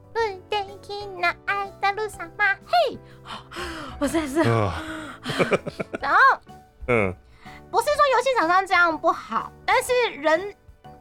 [2.66, 2.98] 嘿，
[4.00, 4.74] 我真的是，啊
[6.02, 6.20] 然后
[6.88, 7.14] 嗯，
[7.70, 10.54] 不是说游戏厂商这样不好，但是人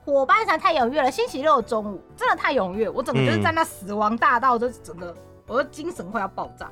[0.04, 1.10] 伙伴实在太踊跃了。
[1.10, 5.14] 星期六中午真的太踊跃，我整个就是在那死亡大道，就整个
[5.46, 6.70] 我的精神快要爆炸。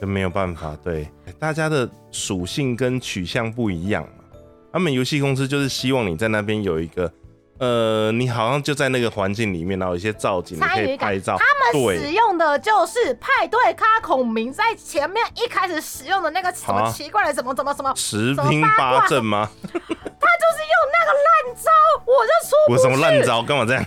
[0.00, 4.24] 就没有办法，对，大家的属性跟取向不一样嘛。
[4.72, 7.12] 他们游戏公司就是希望你在那边有一个，
[7.58, 19.50] 呃，你好像就在那个环境里面，然后有一些造景，你可以拍照，他们使，用的就是派对咖孔明在前面一开始使用的那个什么啊奇怪的什么怎么什么，十拼八阵吗？
[19.62, 21.70] 他就是用那个烂招，
[22.06, 22.72] 我就说不。
[22.74, 23.42] 我什么烂招？
[23.42, 23.84] 干嘛这样？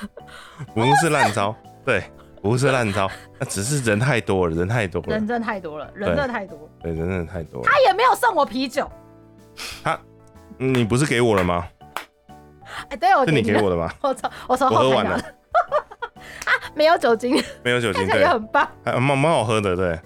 [0.74, 2.04] 不是烂招，对，
[2.42, 6.68] 不是烂招，那只是人太多了，人太多了人，真的太多了，人真的太多了。
[6.82, 7.68] 对，人真的太多了。
[7.70, 8.90] 他也没有送我啤酒，
[9.82, 9.98] 他，
[10.58, 11.66] 嗯你不是给我了吗？
[12.88, 13.94] 哎，对我是你给我的吧？
[14.02, 15.34] 我从我从我喝完了后台拿的。
[16.44, 19.98] 啊，没有酒精，没有酒精，对也，很棒，还蛮蛮好喝的，对，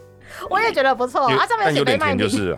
[0.50, 1.30] 我也觉得不错。
[1.30, 2.56] 有它上面但有点写杯麦就是。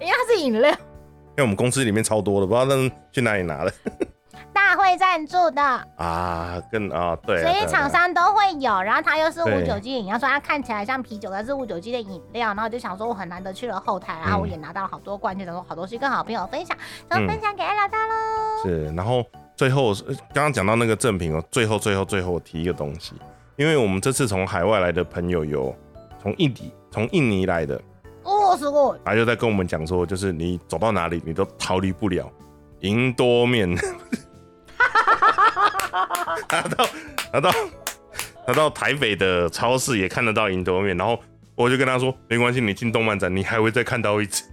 [0.00, 0.70] 因为它是饮料。
[0.70, 3.72] 因为我们公司里面超多的，不知道那去哪里拿的
[4.58, 5.62] 大会赞助的，
[5.96, 8.82] 啊，更啊，对啊，所以厂商都会有。
[8.82, 12.48] 然后它又是无对酒精饮料，说它看起来像啤酒，但是无酒精的饮料。
[12.48, 16.76] 然后就想说，我很难得去了后台，然后我也拿到了好多冠，就想说好东西跟好朋友分享，
[17.08, 18.14] 然后嗯分享给艾老大喽。
[18.64, 19.24] 是，然后
[19.56, 23.14] 最后呃刚刚讲到那个赠品哦，最后最后最后我提一个东西，
[23.54, 25.74] 因为我们这次从海外来的朋友有
[26.20, 27.80] 从印尼从印尼来的，
[28.24, 32.28] 哦，是过他就在跟我们讲说，就是你走到哪里你都逃离不了
[32.80, 33.74] 银多面。
[36.48, 36.86] 他到
[37.32, 37.50] 拿到
[38.46, 41.18] 拿到台北的超市也看得到银多面，然后
[41.54, 44.44] 我就跟他说，没关系，你进动漫展你还会再看到一次。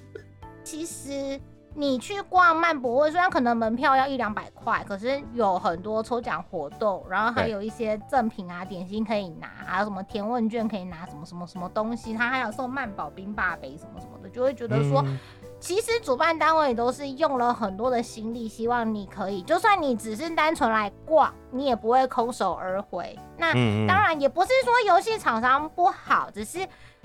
[0.64, 1.38] 其实
[1.74, 15.18] 你去逛漫博会，虽然可能门票要一两百块，可是有很多抽奖活动，然后还有一些赠品啊、点心可以拿，还有什么填问卷可以拿，什么什么什么东西，他还有送曼宝冰霸杯什么什么的，就会觉得说，嗯
[15.64, 23.18] 其实主办单位都是用了很多的心力，希望你可以，就算你只是单纯来逛，你也不会空手而回。
[23.38, 23.54] 那
[23.88, 26.58] 当然也不是说游戏厂商不好，只是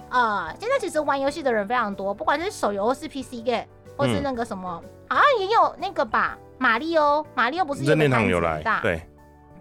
[0.10, 3.64] 呃，现在其实玩游戏的人非常多，不管是手游是 PC game，
[3.96, 9.02] 或是嗯那个什么，好像也有那个吧，马里奥，马里奥不是有任天个摊子堂有来，很大，对，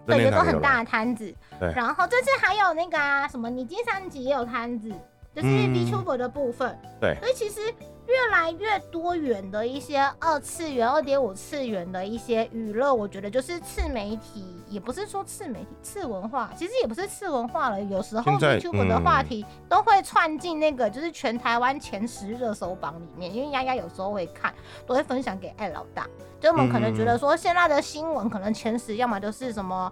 [0.07, 1.33] 对，任天堂有来有个很大的摊子。
[1.57, 1.71] 对。
[1.73, 4.89] 然后这次还有那个啊，什么，你金三级也有摊子，
[5.33, 5.73] 就是嗯。
[5.73, 6.77] VTuber 的部分。
[6.99, 7.15] 对。
[7.21, 7.73] 所以其实
[8.09, 17.79] 越来越多元的一些二次元、二点五次元的一些娱乐，我觉得就是次媒体，也不是说次媒体、次文化，其实也不是次文化了。
[17.83, 24.51] 有时候的嗯话题都会串进那个就是全台湾前十热搜榜里面，因为丫丫有时候会看，
[24.87, 26.07] 都会分享给艾老大。
[26.39, 29.91] 就我们可能觉得说现在的新闻可能前十，要么就是什么。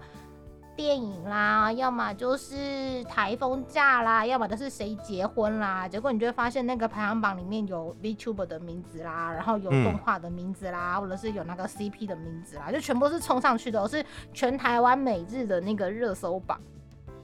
[0.78, 5.88] 电影啦，要么就是台风假啦，要么就是谁结婚啦。
[5.88, 16.62] 结果你就会发现那个排行榜里面有 VTuber 的名字啦，然后有嗯动画的名字啦，或者是有那个 CP 的名字啦，就全部是冲上去的哦，是全台湾每日的那个热搜榜。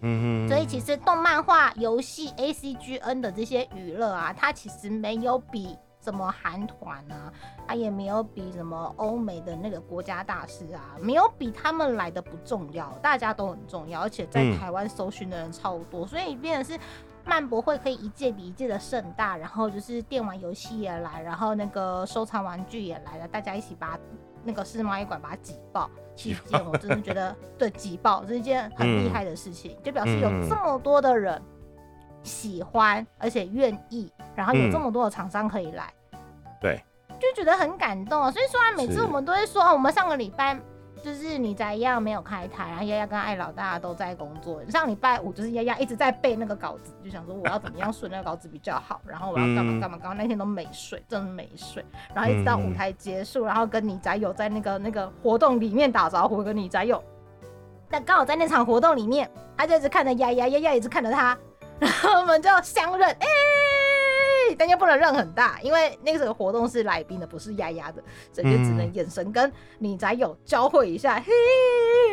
[0.01, 7.32] 嗯哼，所以其实动漫画、游戏、ACGN 的这些娱乐啊，它其实没有比什么韩团啊，
[7.68, 14.60] 他也没有比什么欧美的那个国家大事啊，没有比他们来的不重要，大家都很重要，而且在嗯。
[14.60, 16.80] 台湾搜寻的人超多，所以变成是。
[17.26, 23.97] 漫博会可以一届比一届的盛大，然后就是电玩游戏也来，然后那个收藏玩具也来了，大家一起把
[24.43, 30.49] 那个世贸易馆把它挤爆，是一件我真的觉得对挤爆是一件很厉害的事情，就表示有嗯。
[30.49, 31.41] 这么多的人
[32.24, 35.93] 喜欢，而且愿意，然后有嗯这么多的厂商可以来，
[36.59, 36.84] 对，
[37.19, 38.32] 就觉得很感动啊。
[38.32, 40.57] 所以虽然每次我们都会说，哦我们上个礼拜
[41.03, 44.63] 就是你在一样没有开台，然后丫丫跟艾老大都在工作。
[44.69, 50.15] 上礼拜五就是丫丫一直在背那个稿子，就想说我要怎么样顺那个稿子比较好，然后我要干嘛嗯干嘛干嘛。
[50.17, 51.84] 那天都没睡，真的没睡。
[52.13, 57.03] 然后一直到舞台结束，然后跟你宅友在那个那个活动里面打招呼，跟你宅友。
[57.89, 61.38] 但刚好在那场活动里面，他就一直看着丫丫，丫丫一直看着他，
[61.84, 63.27] 然后我们就相认，哎、
[64.57, 71.34] 但又不能认很大，因为那个活动是来宾的，不是丫丫的，所以就只能眼神跟你宅友交汇一下，嘿，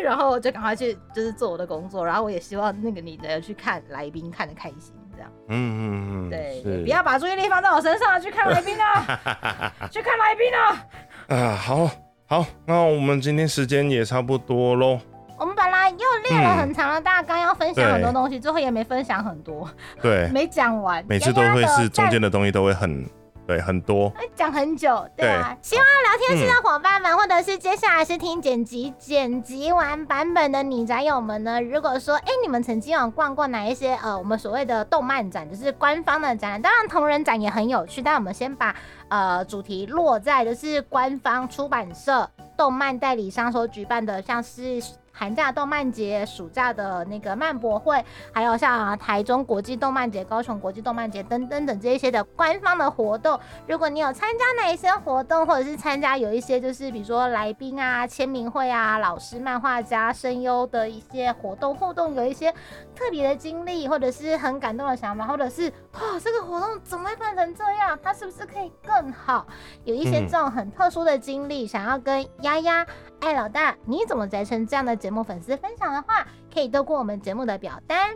[0.03, 9.21] 然后就赶快去就是做我的工作，然后我也希望那个女的去看来宾看的开心，这样，嗯嗯嗯，对，不要把注意力放在我身上，去看来宾啊，
[9.89, 10.87] 去看来宾啊。
[11.29, 11.89] 啊，好
[12.27, 14.99] 好，那我们今天时间也差不多喽。
[15.41, 15.97] 我们本来又
[16.29, 19.67] 列了嗯很长的大纲，要分享很多东西，最后也没分享很多，
[20.03, 21.03] 对， 没讲完。
[21.09, 23.09] 每次都会是中间的东西都会很
[23.47, 24.13] 对很多。
[24.17, 25.57] 哎讲很久，对啊。
[25.63, 38.77] 希望聊天室的伙伴们，或者是接下来是听剪辑剪辑完版本的你宅友们呢，如果说哎、你们曾经有逛过哪一些呃我们所谓的动漫展，就是官方的展览，当然同人展也很有趣，但我们先把
[39.09, 42.29] 呃主题落在就是官方出版社、
[42.59, 44.83] 动漫代理商所举办的，像是。
[45.13, 48.03] 寒假动漫节、暑假的那个漫博会，
[48.33, 62.55] 还有像台中国际动漫节、高雄国际动漫节等等等这一些的官方的活动，如果你有参加哪一些活动，或者是参加有一些就是比如说来宾啊、签名会啊、老师、漫画家、声优的一些活动互动，有一些
[63.01, 67.99] 特别的经历，或者是很感动的想法，或者是哇这个活动怎么会办成这样？
[68.03, 69.47] 它是不是可以更好？
[69.85, 72.87] 有一些嗯这种很特殊的经历，想要跟丫丫、
[73.21, 78.11] 爱老大你怎么宅成这样的节目粉丝分享的话，可以透过我们节目的表单。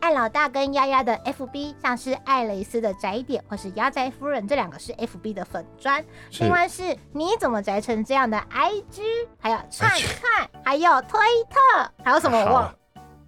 [0.00, 6.04] 爱老大跟丫丫的 FB，像是爱蕾丝的宅点或是丫宅夫人，这两个是 FB 的粉砖。
[6.40, 9.00] 另外是你怎么宅成这样的 IG，
[9.38, 12.74] 还有串串，还有推特，还有什么我忘了。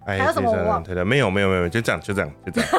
[0.05, 2.69] 哎还有什么我忘对的，没有没有没有，就这样就这样就这样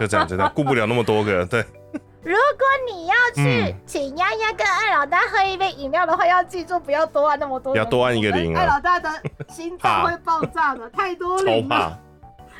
[0.00, 1.44] 就这样就这样，顾不了那么多个。
[1.46, 1.60] 对，
[2.22, 9.10] 如果你要去嗯请丫丫跟艾老大喝一杯饮料的话，要记住不要多按那么多，不要多按一个零啊艾老大的
[9.48, 11.98] 心脏会爆炸的，太多超零了怕。，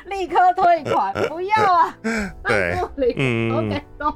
[0.09, 1.95] 立刻退款， 不要啊！
[2.43, 4.13] 多零嗯 OK，懂。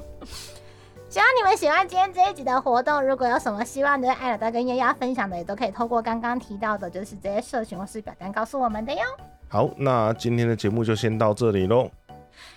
[1.09, 2.99] 希望你们喜欢今天这一集的活动。
[3.03, 9.01] 如果有什么希望的艾老大跟丫丫分享的，也都可以透过刚刚提到的，就是这些社群或是表单告诉我们的哟。
[9.53, 11.87] 好，那今天的节目就先到这里喽。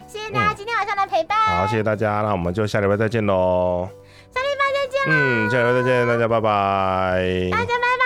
[0.07, 3.87] 谢谢大家今天晚上的陪伴，好，谢谢大家，那我们就下礼拜再见喽。
[4.35, 7.51] 下礼拜再见，嗯，下礼拜再见，大家拜拜。
[7.53, 8.05] 大家拜拜。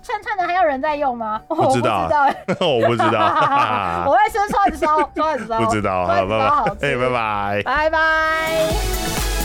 [0.00, 1.42] 串串的还有人在用吗？
[1.48, 7.62] 我不知道不知道欸我不知道， 我会 吃串烧， 串烧，不知道，好，串烧好拜拜，吃哎，拜拜。
[7.64, 9.41] 拜拜。